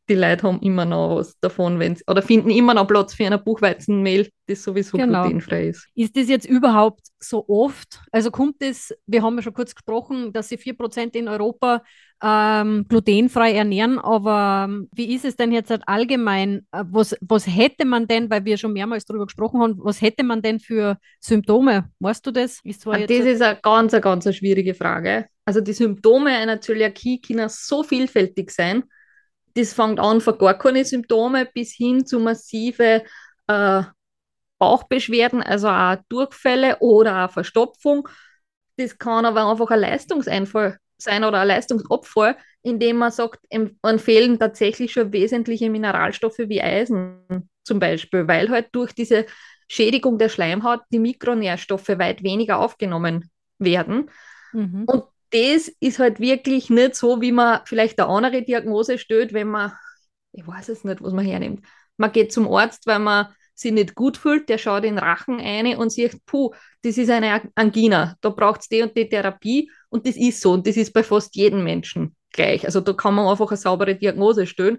die 0.10 0.16
Leute 0.16 0.44
haben 0.44 0.60
immer 0.62 0.86
noch 0.86 1.18
was 1.18 1.40
davon, 1.40 1.80
wenn 1.80 1.98
oder 2.08 2.22
finden 2.22 2.50
immer 2.50 2.74
noch 2.74 2.88
Platz 2.88 3.14
für 3.14 3.26
ein 3.26 3.44
Buchweizenmehl, 3.44 4.30
das 4.48 4.64
sowieso 4.64 4.98
genau. 4.98 5.24
glutenfrei 5.24 5.70
ist. 5.70 5.88
Ist 5.96 6.16
das 6.18 6.28
jetzt 6.28 6.46
überhaupt 6.46 7.02
so 7.20 7.46
oft? 7.48 8.02
Also 8.12 8.32
kommt 8.32 8.58
es, 8.60 8.96
wir 9.06 9.22
haben 9.22 9.36
ja 9.36 9.44
schon 9.44 9.54
kurz 9.54 9.76
gesprochen, 9.76 10.34
dass 10.34 10.50
sie 10.50 10.58
4% 10.58 11.16
in 11.16 11.28
Europa 11.28 11.84
ähm, 12.24 12.86
glutenfrei 12.88 13.54
ernähren, 13.54 14.00
aber 14.00 14.68
ähm, 14.70 14.90
wie 14.96 15.14
ist 15.14 15.26
es 15.26 15.36
denn 15.36 15.52
jetzt 15.52 15.70
halt 15.70 15.84
allgemein? 15.86 16.66
Äh, 16.72 16.84
was, 16.90 17.16
was 17.22 17.46
hätte 17.46 17.86
man 17.86 18.08
denn, 18.08 18.30
weil 18.30 18.46
wir 18.46 18.58
schon 18.58 18.74
mehrmals 18.74 19.06
darüber 19.06 19.26
gesprochen 19.26 19.62
haben, 19.62 19.76
was 19.78 20.02
hätte 20.02 20.24
man 20.24 20.42
denn 20.42 20.60
für 20.60 20.98
Symptome? 21.20 21.90
Weißt 22.00 22.26
du 22.26 22.32
das? 22.32 22.60
Ist 22.64 22.82
zwar 22.82 23.00
das 23.00 23.10
ist 23.10 23.42
eine 23.42 23.60
ganz, 23.62 23.94
eine 23.94 24.02
ganz 24.02 24.34
schwierige 24.36 24.74
Frage. 24.74 25.28
Also 25.46 25.62
die 25.62 25.74
Symptome 25.74 26.32
einer 26.32 26.60
Zöliakie 26.62 27.22
können 27.22 27.50
so 27.50 27.84
vielfältig 27.84 28.50
sein 28.50 28.84
das 29.56 29.74
fängt 29.74 30.00
an 30.00 30.22
von 30.22 30.38
gar 30.38 30.58
keine 30.58 30.86
Symptome 30.86 31.46
bis 31.46 31.74
hin 31.74 32.06
zu 32.06 32.20
massive 32.20 33.04
äh, 33.48 33.84
Bauchbeschwerden, 34.60 35.42
also 35.42 35.68
auch 35.68 35.98
Durchfälle 36.10 36.78
oder 36.80 37.26
auch 37.26 37.32
Verstopfung. 37.32 38.08
Das 38.78 38.98
kann 38.98 39.26
aber 39.26 39.50
einfach 39.50 39.70
ein 39.72 39.80
Leistungseinfall 39.80 40.78
sein 40.98 41.24
oder 41.24 41.42
ein 41.42 41.48
Leistungsabfall, 41.48 42.38
indem 42.62 42.98
man 42.98 43.12
sagt, 43.12 43.40
man 43.82 44.00
fehlen 44.00 44.40
tatsächlich 44.40 44.94
schon 44.94 45.12
wesentliche 45.12 45.70
Mineralstoffe 45.70 46.40
wie 46.40 46.62
Eisen 46.62 47.50
zum 47.64 47.80
Beispiel, 47.80 48.28
weil 48.28 48.50
halt 48.50 48.68
durch 48.72 48.94
diese 48.94 49.26
Schädigung 49.68 50.18
der 50.18 50.30
Schleimhaut 50.30 50.82
die 50.92 51.00
Mikronährstoffe 51.00 51.90
weit 51.90 52.24
weniger 52.24 52.60
aufgenommen 52.60 53.30
werden. 53.58 54.10
Mhm. 54.54 54.84
Und 54.86 55.04
das 55.36 55.68
ist 55.82 56.00
halt 56.00 56.22
wirklich 56.22 56.70
nicht 56.70 56.96
so, 56.96 57.20
wie 57.20 57.34
man 57.34 57.60
vielleicht 57.66 58.00
eine 58.00 58.10
andere 58.10 58.42
Diagnose 58.42 58.98
stellt, 58.98 59.34
wenn 59.34 59.50
man, 59.50 59.74
ich 60.32 60.48
weiß 60.48 60.70
es 60.70 60.86
nicht, 60.86 61.04
was 61.04 61.12
man 61.12 61.26
hernimmt. 61.26 61.66
Man 61.98 62.14
geht 62.14 62.32
zum 62.32 62.48
Arzt, 62.48 62.88
weil 62.88 63.00
man 63.00 63.28
sich 63.54 63.74
nicht 63.74 63.96
gut 63.96 64.16
fühlt, 64.16 64.48
der 64.48 64.58
schaut 64.58 64.86
in 64.86 64.96
den 64.96 65.04
Rachen 65.04 65.40
ein 65.40 65.76
und 65.78 65.92
sieht, 65.92 66.26
puh, 66.26 66.52
das 66.84 66.98
ist 66.98 67.10
eine 67.10 67.42
Angina, 67.56 68.16
da 68.22 68.30
braucht 68.30 68.62
es 68.62 68.70
die 68.70 68.82
und 68.82 68.96
die 68.96 69.10
Therapie 69.10 69.70
und 69.90 70.08
das 70.08 70.16
ist 70.16 70.40
so 70.40 70.54
und 70.54 70.68
das 70.68 70.78
ist 70.78 70.94
bei 70.94 71.04
fast 71.04 71.36
jedem 71.36 71.64
Menschen 71.64 72.16
gleich. 72.32 72.66
Also 72.66 72.80
da 72.80 72.94
kann 72.94 73.16
man 73.16 73.28
einfach 73.28 73.50
eine 73.50 73.58
saubere 73.58 73.96
Diagnose 73.96 74.48
stellen. 74.48 74.78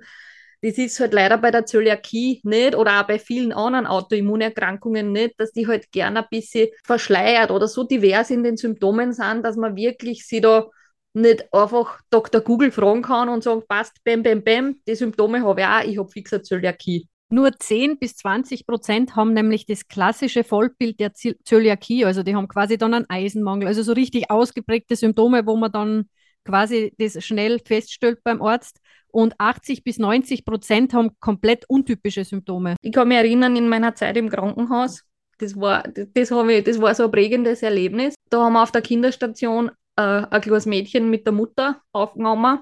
Das 0.66 0.78
ist 0.78 0.98
halt 0.98 1.12
leider 1.12 1.38
bei 1.38 1.52
der 1.52 1.64
Zöliakie 1.64 2.40
nicht 2.42 2.74
oder 2.74 3.00
auch 3.00 3.06
bei 3.06 3.20
vielen 3.20 3.52
anderen 3.52 3.86
Autoimmunerkrankungen 3.86 5.12
nicht, 5.12 5.38
dass 5.38 5.52
die 5.52 5.68
halt 5.68 5.92
gerne 5.92 6.24
ein 6.24 6.28
bisschen 6.28 6.70
verschleiert 6.82 7.52
oder 7.52 7.68
so 7.68 7.84
divers 7.84 8.30
in 8.30 8.42
den 8.42 8.56
Symptomen 8.56 9.12
sind, 9.12 9.44
dass 9.44 9.56
man 9.56 9.76
wirklich 9.76 10.26
sie 10.26 10.40
da 10.40 10.66
nicht 11.14 11.54
einfach 11.54 12.00
Dr. 12.10 12.40
Google 12.40 12.72
fragen 12.72 13.02
kann 13.02 13.28
und 13.28 13.44
sagen, 13.44 13.62
passt, 13.68 14.02
bam, 14.02 14.24
bam, 14.24 14.42
bam, 14.42 14.80
die 14.88 14.96
Symptome 14.96 15.44
habe 15.44 15.60
ich 15.60 15.66
auch, 15.68 15.84
ich 15.84 15.98
habe 15.98 16.08
fixer 16.08 16.42
Zöliakie. 16.42 17.06
Nur 17.28 17.52
10 17.56 18.00
bis 18.00 18.16
20 18.16 18.66
Prozent 18.66 19.14
haben 19.14 19.34
nämlich 19.34 19.66
das 19.66 19.86
klassische 19.86 20.42
Vollbild 20.42 20.98
der 20.98 21.12
Zöliakie, 21.14 22.04
also 22.04 22.24
die 22.24 22.34
haben 22.34 22.48
quasi 22.48 22.76
dann 22.76 22.92
einen 22.92 23.08
Eisenmangel, 23.08 23.68
also 23.68 23.84
so 23.84 23.92
richtig 23.92 24.32
ausgeprägte 24.32 24.96
Symptome, 24.96 25.46
wo 25.46 25.56
man 25.56 25.70
dann 25.70 26.08
quasi 26.44 26.92
das 26.98 27.24
schnell 27.24 27.60
feststellt 27.60 28.18
beim 28.24 28.42
Arzt 28.42 28.80
und 29.16 29.34
80 29.38 29.82
bis 29.82 29.98
90 29.98 30.44
Prozent 30.44 30.92
haben 30.92 31.10
komplett 31.20 31.64
untypische 31.68 32.22
Symptome. 32.22 32.76
Ich 32.82 32.92
kann 32.92 33.08
mich 33.08 33.16
erinnern, 33.16 33.56
in 33.56 33.66
meiner 33.66 33.94
Zeit 33.94 34.14
im 34.18 34.28
Krankenhaus, 34.28 35.04
das 35.38 35.58
war, 35.58 35.84
das, 35.84 36.08
das, 36.12 36.30
ich, 36.30 36.64
das 36.64 36.80
war 36.82 36.94
so 36.94 37.04
ein 37.04 37.10
prägendes 37.10 37.62
Erlebnis. 37.62 38.14
Da 38.28 38.44
haben 38.44 38.52
wir 38.52 38.62
auf 38.62 38.72
der 38.72 38.82
Kinderstation 38.82 39.70
äh, 39.96 40.02
ein 40.02 40.40
kleines 40.42 40.66
Mädchen 40.66 41.08
mit 41.08 41.24
der 41.24 41.32
Mutter 41.32 41.80
aufgenommen. 41.92 42.60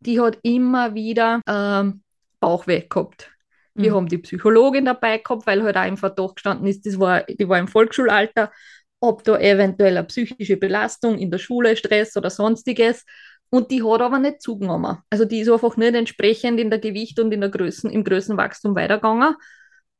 Die 0.00 0.20
hat 0.20 0.38
immer 0.42 0.94
wieder 0.94 1.40
äh, 1.46 1.90
Bauchweh 2.38 2.86
gehabt. 2.86 3.30
Wir 3.72 3.92
mhm. 3.92 3.96
haben 3.96 4.08
die 4.08 4.18
Psychologin 4.18 4.84
dabei 4.84 5.18
gehabt, 5.18 5.46
weil 5.46 5.62
halt 5.62 5.78
auch 5.78 5.86
im 5.86 5.96
Verdacht 5.96 6.36
gestanden 6.36 6.66
ist, 6.66 6.84
das 6.84 7.00
war, 7.00 7.22
die 7.22 7.48
war 7.48 7.58
im 7.58 7.68
Volksschulalter, 7.68 8.52
ob 9.00 9.24
da 9.24 9.38
eventuell 9.38 9.96
eine 9.96 10.06
psychische 10.06 10.58
Belastung 10.58 11.16
in 11.16 11.30
der 11.30 11.38
Schule, 11.38 11.76
Stress 11.76 12.14
oder 12.14 12.28
sonstiges 12.28 13.06
und 13.54 13.70
die 13.70 13.84
hat 13.84 14.00
aber 14.00 14.18
nicht 14.18 14.42
zugenommen. 14.42 14.98
Also 15.10 15.24
die 15.24 15.38
ist 15.38 15.48
einfach 15.48 15.76
nicht 15.76 15.94
entsprechend 15.94 16.58
in 16.58 16.70
der 16.70 16.80
Gewicht 16.80 17.20
und 17.20 17.30
in 17.30 17.40
der 17.40 17.50
Größen, 17.50 17.88
im 17.88 18.02
Größenwachstum 18.02 18.74
weitergegangen. 18.74 19.36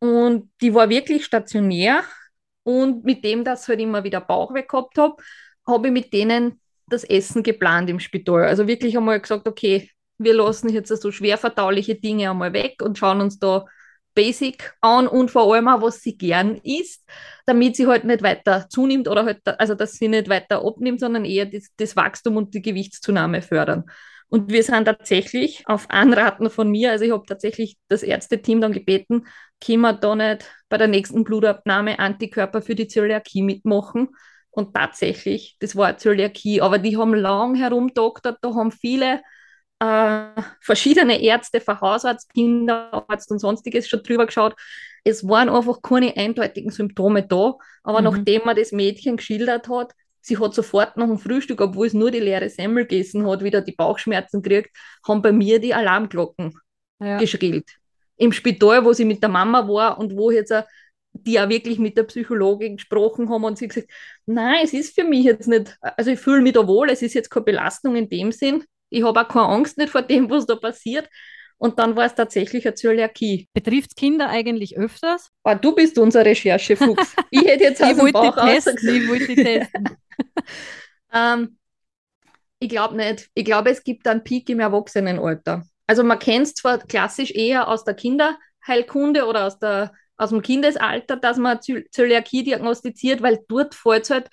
Und 0.00 0.50
die 0.60 0.74
war 0.74 0.88
wirklich 0.88 1.24
stationär. 1.24 2.02
Und 2.64 3.04
mit 3.04 3.24
dem, 3.24 3.44
dass 3.44 3.62
ich 3.62 3.68
halt 3.68 3.80
immer 3.80 4.02
wieder 4.02 4.20
Bauchweh 4.20 4.64
gehabt 4.64 4.98
habe, 4.98 5.22
habe 5.68 5.86
ich 5.86 5.92
mit 5.92 6.12
denen 6.12 6.60
das 6.88 7.04
Essen 7.04 7.44
geplant 7.44 7.88
im 7.88 8.00
Spital. 8.00 8.42
Also 8.42 8.66
wirklich 8.66 8.96
einmal 8.96 9.20
gesagt, 9.20 9.46
okay, 9.46 9.88
wir 10.18 10.34
lassen 10.34 10.68
jetzt 10.70 10.88
so 10.88 11.12
schwer 11.12 11.38
verdauliche 11.38 11.94
Dinge 11.94 12.30
einmal 12.30 12.54
weg 12.54 12.82
und 12.82 12.98
schauen 12.98 13.20
uns 13.20 13.38
da 13.38 13.66
Basic 14.14 14.72
an 14.81 15.07
und 15.07 15.31
vor 15.31 15.53
allem 15.53 15.68
auch, 15.68 15.83
was 15.83 16.00
sie 16.00 16.16
gern 16.16 16.57
isst, 16.62 17.05
damit 17.46 17.77
sie 17.77 17.87
halt 17.87 18.05
nicht 18.05 18.22
weiter 18.22 18.66
zunimmt 18.68 19.09
oder 19.09 19.24
halt, 19.24 19.40
also 19.46 19.74
dass 19.74 19.94
sie 19.94 20.09
nicht 20.09 20.29
weiter 20.29 20.64
abnimmt, 20.64 21.00
sondern 21.00 21.24
eher 21.24 21.46
das, 21.46 21.68
das 21.77 21.96
Wachstum 21.96 22.37
und 22.37 22.55
die 22.55 22.62
Gewichtszunahme 22.62 23.42
fördern. 23.42 23.85
Und 24.29 24.50
wir 24.50 24.62
sind 24.62 24.87
tatsächlich 24.87 25.64
auf 25.66 25.88
Anraten 25.90 26.50
von 26.50 26.70
mir, 26.70 26.90
also 26.90 27.05
ich 27.05 27.12
habe 27.12 27.24
tatsächlich 27.27 27.77
das 27.88 28.03
Ärzteteam 28.03 28.61
dann 28.61 28.72
gebeten, 28.72 29.27
können 29.64 29.83
wir 29.83 29.92
da 29.92 30.14
nicht 30.16 30.50
bei 30.68 30.79
der 30.79 30.88
nächsten 30.88 31.24
Blutabnahme 31.24 31.98
Antikörper 31.98 32.62
für 32.62 32.74
die 32.74 32.88
Zöliakie 32.88 33.42
mitmachen, 33.42 34.09
Und 34.50 34.74
tatsächlich, 34.74 35.57
das 35.61 35.77
war 35.77 35.98
Zöliakie. 35.98 36.61
Aber 36.61 36.79
die 36.79 36.96
haben 36.96 37.14
lang 37.14 37.55
herumdoktert, 37.57 38.38
da 38.42 38.55
haben 38.55 38.70
viele 38.72 39.20
äh, 39.85 40.42
verschiedene 40.61 41.20
Ärzte, 41.20 41.61
von 41.61 41.81
Hausarzt, 41.81 42.33
Kinderarzt 42.33 43.31
und 43.31 43.38
sonstiges 43.38 43.88
schon 43.88 44.03
drüber 44.03 44.27
geschaut. 44.27 44.55
Es 45.05 45.27
waren 45.29 45.49
einfach 45.49 45.83
keine 45.83 46.16
eindeutigen 46.16 46.70
Symptome 46.70 47.27
da. 47.27 47.55
Aber 47.83 48.01
mhm. 48.01 48.05
nachdem 48.05 48.42
man 48.44 48.57
das 48.57 48.73
Mädchen 48.73 49.16
geschildert 49.16 49.68
hat, 49.68 49.92
sie 50.20 50.38
hat 50.38 50.55
sofort 50.55 50.97
nach 50.97 51.07
dem 51.07 51.18
Frühstück, 51.18 51.61
obwohl 51.61 51.87
es 51.87 51.94
nur 51.94 52.11
die 52.11 52.20
leere 52.20 52.49
Semmel 52.49 52.87
gegessen 52.87 53.27
hat, 53.29 53.44
wieder 53.44 53.61
die 53.61 53.73
Bauchschmerzen 53.73 54.42
gekriegt, 54.42 54.75
haben 55.07 55.20
bei 55.20 55.33
mir 55.33 55.59
die 55.59 55.75
Alarmglocken 55.75 56.55
ja. 57.01 57.18
geschrillt. 57.18 57.68
Im 58.16 58.33
Spital, 58.33 58.85
wo 58.85 58.92
sie 58.92 59.05
mit 59.05 59.23
der 59.23 59.29
Mama 59.29 59.68
war 59.68 59.99
und 59.99 60.16
wo 60.16 60.31
jetzt 60.31 60.55
die 61.12 61.38
auch 61.38 61.49
wirklich 61.49 61.79
mit 61.79 61.97
der 61.97 62.05
Psychologin 62.05 62.77
gesprochen 62.77 63.29
haben 63.29 63.44
und 63.44 63.57
sie 63.57 63.68
gesagt, 63.68 63.88
nein, 64.27 64.64
es 64.64 64.73
ist 64.73 64.99
für 64.99 65.05
mich 65.05 65.25
jetzt 65.25 65.47
nicht, 65.47 65.77
also 65.81 66.11
ich 66.11 66.18
fühle 66.18 66.42
mich 66.42 66.55
da 66.55 66.66
wohl, 66.66 66.90
es 66.90 67.03
ist 67.03 67.14
jetzt 67.14 67.31
keine 67.31 67.44
Belastung 67.44 67.94
in 67.94 68.09
dem 68.09 68.33
Sinn, 68.33 68.64
ich 68.90 69.03
habe 69.03 69.20
auch 69.20 69.29
keine 69.29 69.47
Angst 69.47 69.79
nicht 69.79 69.90
vor 69.90 70.03
dem, 70.03 70.31
was 70.31 70.47
da 70.47 70.57
passiert. 70.57 71.09
Und 71.57 71.79
dann 71.79 71.97
war 71.97 72.05
es 72.05 72.14
tatsächlich 72.14 72.66
eine 72.66 72.75
Zöliakie. 72.75 73.49
Betrifft 73.53 73.97
Kinder 73.97 74.29
eigentlich 74.29 74.77
öfters? 74.77 75.31
Ah, 75.44 75.55
du 75.55 75.75
bist 75.75 75.99
unser 75.99 76.25
Recherchefuchs. 76.25 77.14
Ich 77.31 77.44
hätte 77.44 77.64
jetzt 77.64 77.83
aus 77.83 77.97
dem 77.97 78.12
Bauch 78.12 78.37
testen, 78.37 78.77
Ich 78.77 79.09
wollte 79.09 79.35
testen. 79.35 79.88
ähm, 81.12 81.57
ich 82.59 82.68
glaube 82.68 82.97
nicht. 82.97 83.31
Ich 83.35 83.44
glaube, 83.44 83.70
es 83.70 83.83
gibt 83.85 84.07
einen 84.09 84.25
Peak 84.25 84.49
im 84.49 84.61
Erwachsenenalter. 84.61 85.64
Also 85.87 86.03
man 86.03 86.18
kennt 86.18 86.47
es 86.47 86.55
zwar 86.55 86.79
klassisch 86.79 87.31
eher 87.31 87.68
aus 87.68 87.85
der 87.85 87.94
Kinderheilkunde 87.94 89.27
oder 89.27 89.47
aus, 89.47 89.59
der, 89.59 89.92
aus 90.16 90.31
dem 90.31 90.42
Kindesalter, 90.42 91.16
dass 91.16 91.37
man 91.37 91.61
Zöliakie 91.61 92.42
diagnostiziert, 92.42 93.23
weil 93.23 93.40
dort 93.49 93.75
fällt 93.75 94.05
es 94.05 94.11
halt 94.11 94.31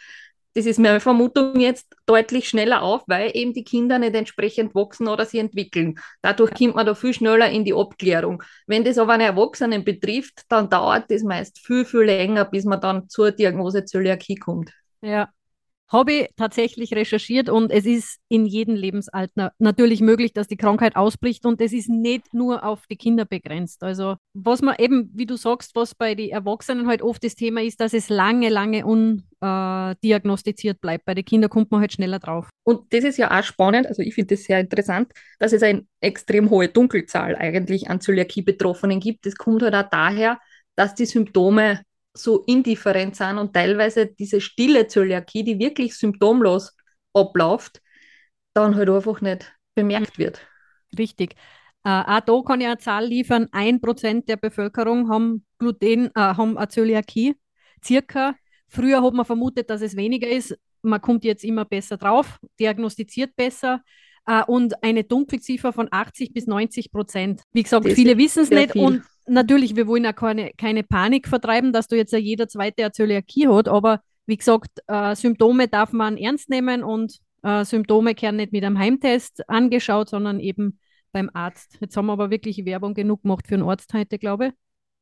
das 0.53 0.65
ist 0.65 0.79
meine 0.79 0.99
Vermutung 0.99 1.59
jetzt 1.59 1.87
deutlich 2.05 2.49
schneller 2.49 2.81
auf, 2.81 3.03
weil 3.07 3.31
eben 3.33 3.53
die 3.53 3.63
Kinder 3.63 3.99
nicht 3.99 4.15
entsprechend 4.15 4.75
wachsen 4.75 5.07
oder 5.07 5.25
sie 5.25 5.39
entwickeln. 5.39 5.95
Dadurch 6.21 6.53
kommt 6.53 6.75
man 6.75 6.85
da 6.85 6.95
viel 6.95 7.13
schneller 7.13 7.49
in 7.49 7.63
die 7.65 7.73
Abklärung. 7.73 8.43
Wenn 8.67 8.83
das 8.83 8.97
aber 8.97 9.13
einen 9.13 9.27
Erwachsenen 9.27 9.83
betrifft, 9.83 10.43
dann 10.49 10.69
dauert 10.69 11.09
das 11.09 11.23
meist 11.23 11.59
viel, 11.59 11.85
viel 11.85 12.01
länger, 12.01 12.45
bis 12.45 12.65
man 12.65 12.81
dann 12.81 13.07
zur 13.09 13.31
Diagnose 13.31 13.85
Zöliakie 13.85 14.35
kommt. 14.35 14.71
Ja, 15.01 15.29
habe 15.91 16.13
ich 16.13 16.29
tatsächlich 16.37 16.93
recherchiert 16.93 17.49
und 17.49 17.69
es 17.69 17.85
ist 17.85 18.19
in 18.29 18.45
jedem 18.45 18.75
Lebensalter 18.75 19.51
natürlich 19.59 19.99
möglich, 19.99 20.31
dass 20.33 20.47
die 20.47 20.55
Krankheit 20.55 20.95
ausbricht 20.95 21.45
und 21.45 21.59
es 21.59 21.73
ist 21.73 21.89
nicht 21.89 22.33
nur 22.33 22.63
auf 22.63 22.87
die 22.87 22.95
Kinder 22.95 23.25
begrenzt. 23.25 23.83
Also 23.83 24.15
was 24.33 24.61
man 24.61 24.75
eben, 24.77 25.11
wie 25.13 25.25
du 25.25 25.35
sagst, 25.35 25.75
was 25.75 25.93
bei 25.93 26.15
den 26.15 26.29
Erwachsenen 26.29 26.87
halt 26.87 27.01
oft 27.01 27.23
das 27.23 27.35
Thema 27.35 27.61
ist, 27.61 27.81
dass 27.81 27.93
es 27.93 28.07
lange, 28.07 28.47
lange 28.47 28.85
undiagnostiziert 28.85 30.77
äh, 30.77 30.79
bleibt. 30.79 31.03
Bei 31.05 31.13
den 31.13 31.25
Kindern 31.25 31.49
kommt 31.49 31.71
man 31.71 31.81
halt 31.81 31.91
schneller 31.91 32.19
drauf. 32.19 32.49
Und 32.63 32.93
das 32.93 33.03
ist 33.03 33.17
ja 33.17 33.37
auch 33.37 33.43
spannend, 33.43 33.87
also 33.87 34.01
ich 34.01 34.15
finde 34.15 34.35
das 34.35 34.45
sehr 34.45 34.59
interessant, 34.61 35.11
dass 35.39 35.51
es 35.51 35.61
eine 35.61 35.85
extrem 35.99 36.49
hohe 36.49 36.69
Dunkelzahl 36.69 37.35
eigentlich 37.35 37.89
an 37.89 37.99
Zöliakie-Betroffenen 37.99 39.01
gibt. 39.01 39.25
Das 39.25 39.35
kommt 39.35 39.61
halt 39.61 39.75
auch 39.75 39.89
daher, 39.89 40.39
dass 40.75 40.95
die 40.95 41.05
Symptome 41.05 41.81
so 42.13 42.43
indifferent 42.43 43.15
sind 43.15 43.37
und 43.37 43.53
teilweise 43.53 44.07
diese 44.07 44.41
stille 44.41 44.87
Zöliakie, 44.87 45.43
die 45.43 45.59
wirklich 45.59 45.95
symptomlos 45.95 46.75
abläuft, 47.13 47.81
dann 48.53 48.75
halt 48.75 48.89
einfach 48.89 49.21
nicht 49.21 49.53
bemerkt 49.75 50.17
wird. 50.17 50.41
Richtig. 50.97 51.35
Äh, 51.83 51.89
auch 51.89 52.19
da 52.19 52.41
kann 52.45 52.61
ich 52.61 52.67
eine 52.67 52.77
Zahl 52.77 53.05
liefern: 53.05 53.47
ein 53.51 53.81
Prozent 53.81 54.27
der 54.29 54.37
Bevölkerung 54.37 55.09
haben 55.09 55.45
Gluten, 55.57 56.07
äh, 56.07 56.11
haben 56.19 56.57
eine 56.57 56.67
Zöliakie. 56.67 57.35
Circa. 57.83 58.35
Früher 58.67 59.03
hat 59.03 59.13
man 59.13 59.25
vermutet, 59.25 59.69
dass 59.69 59.81
es 59.81 59.95
weniger 59.95 60.29
ist. 60.29 60.57
Man 60.81 61.01
kommt 61.01 61.23
jetzt 61.25 61.43
immer 61.43 61.65
besser 61.65 61.97
drauf, 61.97 62.39
diagnostiziert 62.59 63.35
besser 63.35 63.81
äh, 64.25 64.43
und 64.45 64.83
eine 64.83 65.03
Dunkelziffer 65.03 65.73
von 65.73 65.87
80 65.91 66.33
bis 66.33 66.47
90 66.47 66.91
Prozent. 66.91 67.41
Wie 67.51 67.63
gesagt, 67.63 67.85
das 67.85 67.93
viele 67.93 68.17
wissen 68.17 68.43
es 68.43 68.49
nicht 68.49 68.71
viel. 68.73 68.81
und 68.81 69.03
natürlich, 69.31 69.75
wir 69.75 69.87
wollen 69.87 70.05
auch 70.05 70.15
keine, 70.15 70.51
keine 70.57 70.83
Panik 70.83 71.27
vertreiben, 71.27 71.73
dass 71.73 71.87
du 71.87 71.95
jetzt 71.95 72.13
ja 72.13 72.19
jeder 72.19 72.47
zweite 72.47 72.83
eine 72.83 72.91
Zöliakie 72.91 73.47
hat, 73.47 73.67
aber 73.67 74.01
wie 74.25 74.37
gesagt, 74.37 74.69
äh, 74.87 75.15
Symptome 75.15 75.67
darf 75.67 75.91
man 75.91 76.17
ernst 76.17 76.49
nehmen 76.49 76.83
und 76.83 77.17
äh, 77.43 77.65
Symptome 77.65 78.13
werden 78.19 78.35
nicht 78.35 78.51
mit 78.51 78.63
einem 78.63 78.77
Heimtest 78.77 79.49
angeschaut, 79.49 80.09
sondern 80.09 80.39
eben 80.39 80.79
beim 81.11 81.29
Arzt. 81.33 81.77
Jetzt 81.81 81.97
haben 81.97 82.05
wir 82.05 82.13
aber 82.13 82.29
wirklich 82.29 82.65
Werbung 82.65 82.93
genug 82.93 83.23
gemacht 83.23 83.47
für 83.47 83.55
einen 83.55 83.63
Arzt 83.67 83.93
heute, 83.93 84.19
glaube 84.19 84.47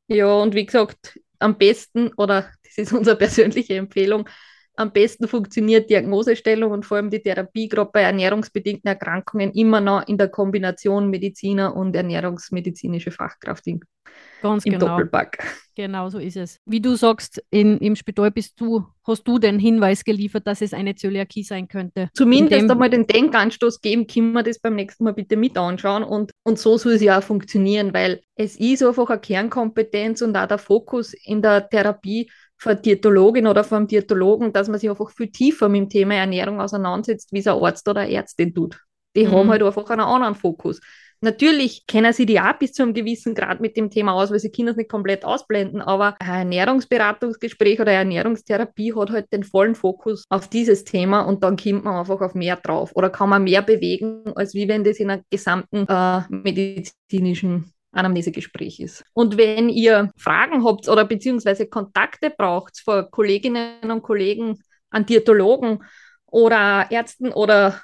ich. 0.08 0.16
Ja, 0.16 0.32
und 0.32 0.54
wie 0.54 0.66
gesagt, 0.66 1.20
am 1.38 1.56
besten, 1.56 2.12
oder 2.16 2.50
das 2.64 2.78
ist 2.78 2.92
unsere 2.92 3.16
persönliche 3.16 3.74
Empfehlung, 3.74 4.28
am 4.76 4.92
besten 4.92 5.28
funktioniert 5.28 5.90
Diagnosestellung 5.90 6.72
und 6.72 6.86
vor 6.86 6.96
allem 6.96 7.10
die 7.10 7.20
Therapie, 7.20 7.68
gerade 7.68 7.90
bei 7.92 8.00
ernährungsbedingten 8.02 8.88
Erkrankungen, 8.88 9.52
immer 9.52 9.80
noch 9.80 10.08
in 10.08 10.16
der 10.16 10.28
Kombination 10.28 11.10
Mediziner 11.10 11.76
und 11.76 11.94
ernährungsmedizinische 11.94 13.10
Fachkraft 13.10 13.64
Ganz 14.42 14.64
im 14.64 14.72
genau. 14.72 14.88
Doppelpack. 14.88 15.44
Genau 15.74 16.08
so 16.10 16.18
ist 16.18 16.36
es. 16.36 16.58
Wie 16.66 16.80
du 16.80 16.94
sagst, 16.94 17.42
in, 17.50 17.78
im 17.78 17.96
Spital 17.96 18.30
bist 18.30 18.60
du, 18.60 18.84
hast 19.06 19.24
du 19.24 19.38
den 19.38 19.58
Hinweis 19.58 20.04
geliefert, 20.04 20.46
dass 20.46 20.60
es 20.60 20.74
eine 20.74 20.94
Zöliakie 20.94 21.42
sein 21.42 21.68
könnte. 21.68 22.10
Zumindest 22.14 22.70
einmal 22.70 22.90
den 22.90 23.06
Denkanstoß 23.06 23.80
geben, 23.80 24.06
können 24.06 24.32
wir 24.32 24.42
das 24.42 24.58
beim 24.58 24.74
nächsten 24.74 25.04
Mal 25.04 25.14
bitte 25.14 25.36
mit 25.36 25.56
anschauen 25.56 26.02
und, 26.02 26.32
und 26.42 26.58
so 26.58 26.76
soll 26.76 26.92
es 26.92 27.02
ja 27.02 27.18
auch 27.18 27.22
funktionieren, 27.22 27.94
weil 27.94 28.20
es 28.34 28.56
ist 28.56 28.82
einfach 28.82 29.08
eine 29.10 29.20
Kernkompetenz 29.20 30.22
und 30.22 30.36
auch 30.36 30.48
der 30.48 30.58
Fokus 30.58 31.14
in 31.24 31.42
der 31.42 31.68
Therapie 31.68 32.30
von 32.58 32.80
Diätologin 32.80 33.46
oder 33.46 33.64
vom 33.64 33.86
Diätologen, 33.86 34.52
dass 34.52 34.68
man 34.68 34.78
sich 34.78 34.90
einfach 34.90 35.10
viel 35.10 35.30
tiefer 35.30 35.68
mit 35.68 35.80
dem 35.80 35.88
Thema 35.88 36.14
Ernährung 36.14 36.60
auseinandersetzt, 36.60 37.32
wie 37.32 37.38
es 37.38 37.46
ein 37.46 37.58
Arzt 37.58 37.88
oder 37.88 38.02
eine 38.02 38.12
Ärztin 38.12 38.54
tut. 38.54 38.78
Die 39.16 39.26
mhm. 39.26 39.32
haben 39.32 39.50
halt 39.50 39.62
einfach 39.62 39.88
einen 39.88 40.02
anderen 40.02 40.34
Fokus. 40.34 40.80
Natürlich 41.22 41.86
kennen 41.86 42.14
sie 42.14 42.24
die 42.24 42.40
auch 42.40 42.58
bis 42.58 42.72
zu 42.72 42.82
einem 42.82 42.94
gewissen 42.94 43.34
Grad 43.34 43.60
mit 43.60 43.76
dem 43.76 43.90
Thema 43.90 44.14
aus, 44.14 44.30
weil 44.30 44.38
sie 44.38 44.50
Kinder 44.50 44.72
nicht 44.72 44.88
komplett 44.88 45.22
ausblenden, 45.24 45.82
aber 45.82 46.16
ein 46.18 46.50
Ernährungsberatungsgespräch 46.50 47.78
oder 47.78 47.92
eine 47.92 47.98
Ernährungstherapie 48.14 48.94
hat 48.94 49.10
halt 49.10 49.30
den 49.30 49.44
vollen 49.44 49.74
Fokus 49.74 50.24
auf 50.30 50.48
dieses 50.48 50.84
Thema 50.84 51.20
und 51.20 51.44
dann 51.44 51.58
kommt 51.58 51.84
man 51.84 51.96
einfach 51.96 52.22
auf 52.22 52.34
mehr 52.34 52.56
drauf 52.56 52.92
oder 52.94 53.10
kann 53.10 53.28
man 53.28 53.44
mehr 53.44 53.60
bewegen, 53.60 54.32
als 54.34 54.54
wie 54.54 54.66
wenn 54.66 54.82
das 54.82 54.96
in 54.96 55.10
einer 55.10 55.22
gesamten 55.30 55.86
äh, 55.86 56.22
medizinischen 56.30 57.72
Anamnesegespräch 57.92 58.80
ist. 58.80 59.04
Und 59.12 59.36
wenn 59.36 59.68
ihr 59.68 60.12
Fragen 60.16 60.64
habt 60.64 60.88
oder 60.88 61.04
beziehungsweise 61.04 61.66
Kontakte 61.66 62.30
braucht 62.30 62.80
von 62.80 63.10
Kolleginnen 63.10 63.90
und 63.90 64.02
Kollegen 64.02 64.62
an 64.90 65.04
Diätologen 65.04 65.82
oder 66.26 66.86
Ärzten 66.90 67.32
oder 67.32 67.80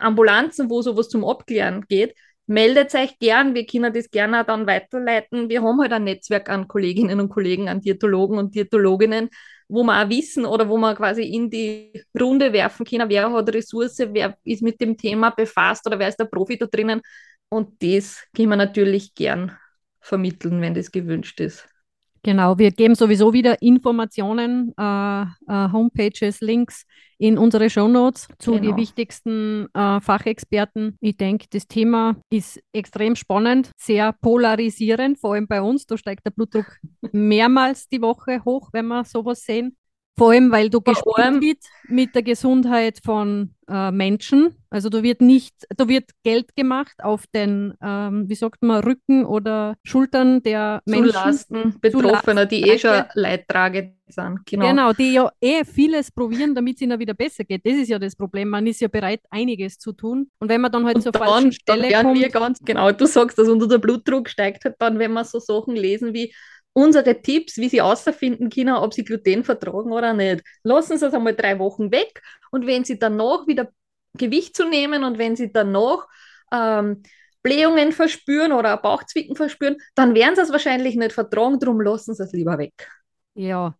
Ambulanzen, 0.00 0.68
wo 0.68 0.82
sowas 0.82 1.08
zum 1.08 1.24
Abklären 1.24 1.84
geht, 1.88 2.14
meldet 2.48 2.94
euch 2.94 3.18
gern. 3.18 3.54
Wir 3.54 3.66
können 3.66 3.92
das 3.92 4.10
gerne 4.10 4.44
dann 4.44 4.66
weiterleiten. 4.66 5.48
Wir 5.48 5.62
haben 5.62 5.80
halt 5.80 5.92
ein 5.92 6.04
Netzwerk 6.04 6.48
an 6.48 6.66
Kolleginnen 6.66 7.20
und 7.20 7.28
Kollegen, 7.28 7.68
an 7.68 7.80
Diätologen 7.80 8.38
und 8.38 8.54
Diätologinnen, 8.54 9.28
wo 9.68 9.84
wir 9.84 10.02
auch 10.02 10.08
wissen 10.08 10.46
oder 10.46 10.68
wo 10.68 10.78
wir 10.78 10.94
quasi 10.94 11.22
in 11.22 11.50
die 11.50 12.02
Runde 12.18 12.52
werfen 12.52 12.86
können, 12.86 13.08
wer 13.08 13.30
hat 13.30 13.54
Ressource, 13.54 13.98
wer 13.98 14.36
ist 14.44 14.62
mit 14.62 14.80
dem 14.80 14.96
Thema 14.96 15.30
befasst 15.30 15.86
oder 15.86 15.98
wer 15.98 16.08
ist 16.08 16.18
der 16.18 16.24
Profi 16.24 16.56
da 16.56 16.66
drinnen. 16.66 17.02
Und 17.50 17.82
das 17.82 18.24
können 18.34 18.48
wir 18.48 18.56
natürlich 18.56 19.14
gern 19.14 19.56
vermitteln, 20.00 20.60
wenn 20.60 20.74
das 20.74 20.90
gewünscht 20.90 21.40
ist. 21.40 21.68
Genau, 22.22 22.58
wir 22.58 22.70
geben 22.70 22.94
sowieso 22.94 23.32
wieder 23.32 23.62
Informationen, 23.62 24.74
äh, 24.76 25.22
äh, 25.22 25.26
Homepages, 25.72 26.40
Links 26.40 26.84
in 27.18 27.38
unsere 27.38 27.70
Shownotes 27.70 28.28
zu 28.38 28.52
genau. 28.52 28.62
den 28.62 28.76
wichtigsten 28.76 29.66
äh, 29.74 30.00
Fachexperten. 30.00 30.96
Ich 31.00 31.16
denke, 31.16 31.46
das 31.50 31.66
Thema 31.66 32.16
ist 32.30 32.60
extrem 32.72 33.16
spannend, 33.16 33.72
sehr 33.76 34.12
polarisierend, 34.12 35.18
vor 35.18 35.34
allem 35.34 35.46
bei 35.46 35.60
uns. 35.60 35.86
Da 35.86 35.96
steigt 35.96 36.26
der 36.26 36.30
Blutdruck 36.30 36.76
mehrmals 37.12 37.88
die 37.88 38.02
Woche 38.02 38.44
hoch, 38.44 38.70
wenn 38.72 38.86
wir 38.86 39.04
sowas 39.04 39.42
sehen. 39.42 39.76
Vor 40.18 40.32
allem, 40.32 40.50
weil 40.50 40.68
du 40.68 40.80
gespielt 40.80 41.40
wird 41.40 41.58
mit 41.88 42.14
der 42.14 42.22
Gesundheit 42.22 42.98
von 43.04 43.54
äh, 43.68 43.90
Menschen. 43.90 44.56
Also 44.70 44.88
da 44.88 45.02
wird 45.02 45.20
nicht, 45.20 45.54
da 45.76 45.88
wird 45.88 46.10
Geld 46.24 46.54
gemacht 46.56 46.96
auf 47.02 47.26
den, 47.28 47.74
ähm, 47.82 48.28
wie 48.28 48.34
sagt 48.34 48.62
man, 48.62 48.82
Rücken 48.82 49.24
oder 49.24 49.76
Schultern 49.84 50.42
der 50.42 50.82
Menschen. 50.84 51.12
Zulasten 51.12 51.80
Betroffener, 51.80 52.46
die 52.46 52.62
eh 52.62 52.78
schon 52.78 53.04
leidtragend 53.14 53.94
sind. 54.08 54.44
Genau. 54.46 54.68
genau, 54.68 54.92
die 54.92 55.12
ja 55.12 55.30
eh 55.40 55.64
vieles 55.64 56.10
probieren, 56.10 56.54
damit 56.54 56.76
es 56.76 56.82
ihnen 56.82 56.98
wieder 56.98 57.14
besser 57.14 57.44
geht. 57.44 57.64
Das 57.64 57.74
ist 57.74 57.88
ja 57.88 57.98
das 57.98 58.16
Problem. 58.16 58.48
Man 58.48 58.66
ist 58.66 58.80
ja 58.80 58.88
bereit, 58.88 59.20
einiges 59.30 59.78
zu 59.78 59.92
tun. 59.92 60.30
Und 60.40 60.48
wenn 60.48 60.60
man 60.60 60.72
dann 60.72 60.84
halt 60.84 60.96
Und 60.96 61.02
zur 61.02 61.12
dann, 61.12 61.22
falschen 61.22 61.52
Stelle 61.52 61.88
dann 61.90 62.06
kommt. 62.06 62.18
Wir 62.18 62.28
ganz 62.28 62.58
genau, 62.60 62.90
du 62.90 63.06
sagst, 63.06 63.38
dass 63.38 63.48
unser 63.48 63.78
Blutdruck 63.78 64.28
steigt 64.28 64.64
halt 64.64 64.76
dann, 64.78 64.98
wenn 64.98 65.12
man 65.12 65.24
so 65.24 65.38
Sachen 65.38 65.76
lesen 65.76 66.12
wie 66.14 66.32
unsere 66.72 67.20
Tipps, 67.20 67.56
wie 67.56 67.68
sie 67.68 67.82
außerfinden 67.82 68.50
können, 68.50 68.74
ob 68.74 68.94
sie 68.94 69.04
Gluten 69.04 69.44
vertragen 69.44 69.92
oder 69.92 70.12
nicht. 70.12 70.44
Lassen 70.62 70.98
Sie 70.98 71.06
es 71.06 71.14
einmal 71.14 71.34
drei 71.34 71.58
Wochen 71.58 71.90
weg 71.90 72.22
und 72.50 72.66
wenn 72.66 72.84
Sie 72.84 72.98
danach 72.98 73.46
wieder 73.46 73.68
Gewicht 74.14 74.56
zu 74.56 74.68
nehmen 74.68 75.04
und 75.04 75.18
wenn 75.18 75.36
Sie 75.36 75.52
danach 75.52 76.06
ähm, 76.52 77.02
Blähungen 77.42 77.92
verspüren 77.92 78.52
oder 78.52 78.76
Bauchzwicken 78.76 79.36
verspüren, 79.36 79.76
dann 79.94 80.14
werden 80.14 80.36
Sie 80.36 80.42
es 80.42 80.52
wahrscheinlich 80.52 80.96
nicht 80.96 81.12
vertragen, 81.12 81.58
darum 81.58 81.80
lassen 81.80 82.14
Sie 82.14 82.22
es 82.22 82.32
lieber 82.32 82.58
weg. 82.58 82.88
Ja, 83.34 83.76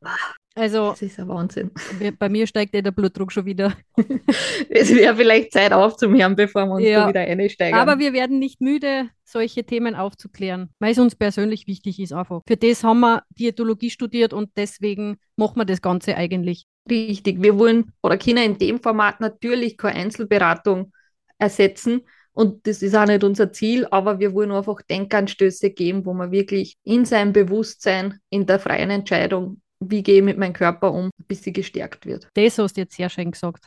Also 0.59 0.91
Das 0.91 1.03
ist 1.03 1.19
ein 1.21 1.29
Wahnsinn. 1.29 1.71
bei 2.19 2.29
mir 2.29 2.47
steigt 2.47 2.75
eh 2.75 2.83
der 2.83 2.91
Blutdruck 2.91 3.33
schon 3.33 3.45
wieder. 3.45 3.75
Es 4.71 4.95
wäre 4.95 5.17
vielleicht 5.17 5.53
Zeit 5.53 5.73
aufzuhören, 5.73 6.37
bevor 6.37 6.67
wir 6.67 6.75
uns 6.75 6.85
Ja. 6.85 7.03
da 7.03 7.09
wieder 7.09 7.21
einsteigen. 7.21 7.79
Aber 7.79 7.99
wir 7.99 8.13
werden 8.13 8.39
nicht 8.39 8.61
müde, 8.61 9.09
solche 9.25 9.65
Themen 9.65 9.95
aufzuklären, 9.95 10.71
weil 10.79 10.93
es 10.93 10.99
uns 10.99 11.15
persönlich 11.15 11.67
wichtig 11.67 12.01
ist 12.01 12.13
einfach. 12.13 12.43
Für 12.47 12.57
das 12.57 12.83
haben 12.83 13.01
wir 13.01 13.23
Diätologie 13.39 13.91
studiert 13.91 14.33
und 14.33 14.51
deswegen 14.57 15.17
machen 15.37 15.57
wir 15.57 15.65
das 15.65 15.83
Ganze 15.83 16.17
eigentlich. 16.17 16.67
Richtig, 16.91 17.43
wir 17.43 17.59
wollen 17.59 17.93
oder 18.03 18.17
können 18.19 18.43
in 18.45 18.59
dem 18.59 18.81
Format 18.81 19.21
natürlich 19.21 19.77
keine 19.77 19.97
Einzelberatung 20.01 20.93
ersetzen 21.39 22.03
und 22.33 22.67
das 22.67 22.83
ist 22.83 22.95
auch 22.95 23.07
nicht 23.07 23.25
unser 23.25 23.53
Ziel, 23.53 23.87
aber 23.91 24.21
wir 24.21 24.33
wollen 24.33 24.53
einfach 24.53 24.81
Denkanstöße 24.83 25.71
geben, 25.71 26.07
wo 26.07 26.15
man 26.15 26.31
wirklich 26.31 26.77
in 26.85 27.05
seinem 27.05 27.33
Bewusstsein, 27.33 28.21
in 28.31 28.47
der 28.47 28.59
freien 28.61 28.91
Entscheidung, 28.91 29.61
wie 29.81 30.03
gehe 30.03 30.19
ich 30.19 30.23
mit 30.23 30.39
meinem 30.39 30.53
Körper 30.53 30.93
um, 30.93 31.07
ein 31.07 31.27
bisschen 31.27 31.53
gestärkt 31.53 32.07
wird. 32.07 32.29
Das 32.35 32.59
hast 32.59 32.77
du 32.77 32.83
jetzt 32.83 32.97
sehr 32.97 33.09
schön 33.09 33.31
gesagt. 33.31 33.65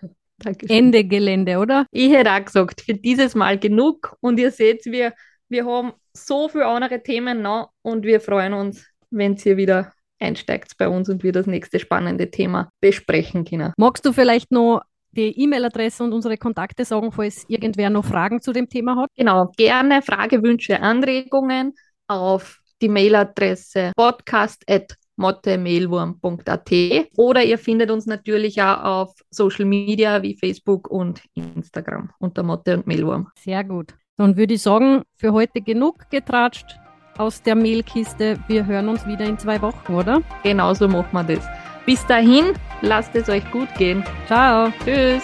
Dankeschön. 0.38 0.76
Ende 0.76 1.04
Gelände, 1.04 1.58
oder? 1.58 1.86
Ich 1.90 2.10
hätte 2.12 2.32
auch 2.32 2.44
gesagt, 2.44 2.80
für 2.80 2.94
dieses 2.94 3.34
Mal 3.34 3.58
genug 3.58 4.16
und 4.20 4.40
ihr 4.40 4.50
seht, 4.50 4.86
wir, 4.86 5.12
wir 5.48 5.66
haben 5.66 5.92
so 6.14 6.48
viele 6.48 6.66
andere 6.66 7.02
Themen 7.02 7.42
noch 7.42 7.72
und 7.82 8.04
wir 8.04 8.20
freuen 8.20 8.54
uns, 8.54 8.86
wenn 9.10 9.36
ihr 9.44 9.56
wieder 9.56 9.92
einsteigt 10.18 10.76
bei 10.78 10.88
uns 10.88 11.08
und 11.08 11.22
wir 11.22 11.32
das 11.32 11.46
nächste 11.46 11.78
spannende 11.78 12.30
Thema 12.30 12.70
besprechen 12.80 13.44
können. 13.44 13.72
Magst 13.76 14.04
du 14.04 14.12
vielleicht 14.12 14.50
noch 14.50 14.82
die 15.12 15.38
E-Mail-Adresse 15.42 16.04
und 16.04 16.12
unsere 16.12 16.36
Kontakte 16.36 16.84
sagen, 16.84 17.10
falls 17.12 17.44
irgendwer 17.48 17.90
noch 17.90 18.04
Fragen 18.04 18.40
zu 18.40 18.52
dem 18.52 18.68
Thema 18.68 18.96
hat? 18.96 19.10
Genau, 19.16 19.50
gerne 19.56 20.02
Frage, 20.02 20.42
Wünsche, 20.42 20.80
Anregungen 20.80 21.74
auf 22.06 22.60
die 22.80 22.88
Mailadresse 22.88 23.92
podcast.mottemailwurm.at 25.20 26.70
oder 27.16 27.44
ihr 27.44 27.58
findet 27.58 27.90
uns 27.90 28.06
natürlich 28.06 28.62
auch 28.62 28.82
auf 28.82 29.14
Social 29.30 29.64
Media 29.64 30.22
wie 30.22 30.34
Facebook 30.34 30.90
und 30.90 31.22
Instagram 31.34 32.10
unter 32.18 32.42
Motte 32.42 32.78
und 32.78 32.86
Mehlwurm. 32.86 33.28
Sehr 33.38 33.62
gut. 33.64 33.94
Dann 34.16 34.36
würde 34.36 34.54
ich 34.54 34.62
sagen, 34.62 35.02
für 35.16 35.32
heute 35.32 35.60
genug 35.60 36.10
getratscht 36.10 36.78
aus 37.16 37.42
der 37.42 37.54
Mehlkiste. 37.54 38.38
Wir 38.48 38.66
hören 38.66 38.88
uns 38.88 39.06
wieder 39.06 39.24
in 39.24 39.38
zwei 39.38 39.60
Wochen, 39.62 39.94
oder? 39.94 40.22
Genauso 40.42 40.88
machen 40.88 41.12
wir 41.12 41.36
das. 41.36 41.46
Bis 41.86 42.04
dahin, 42.06 42.52
lasst 42.82 43.14
es 43.14 43.28
euch 43.28 43.48
gut 43.50 43.68
gehen. 43.76 44.04
Ciao. 44.26 44.72
Tschüss. 44.84 45.22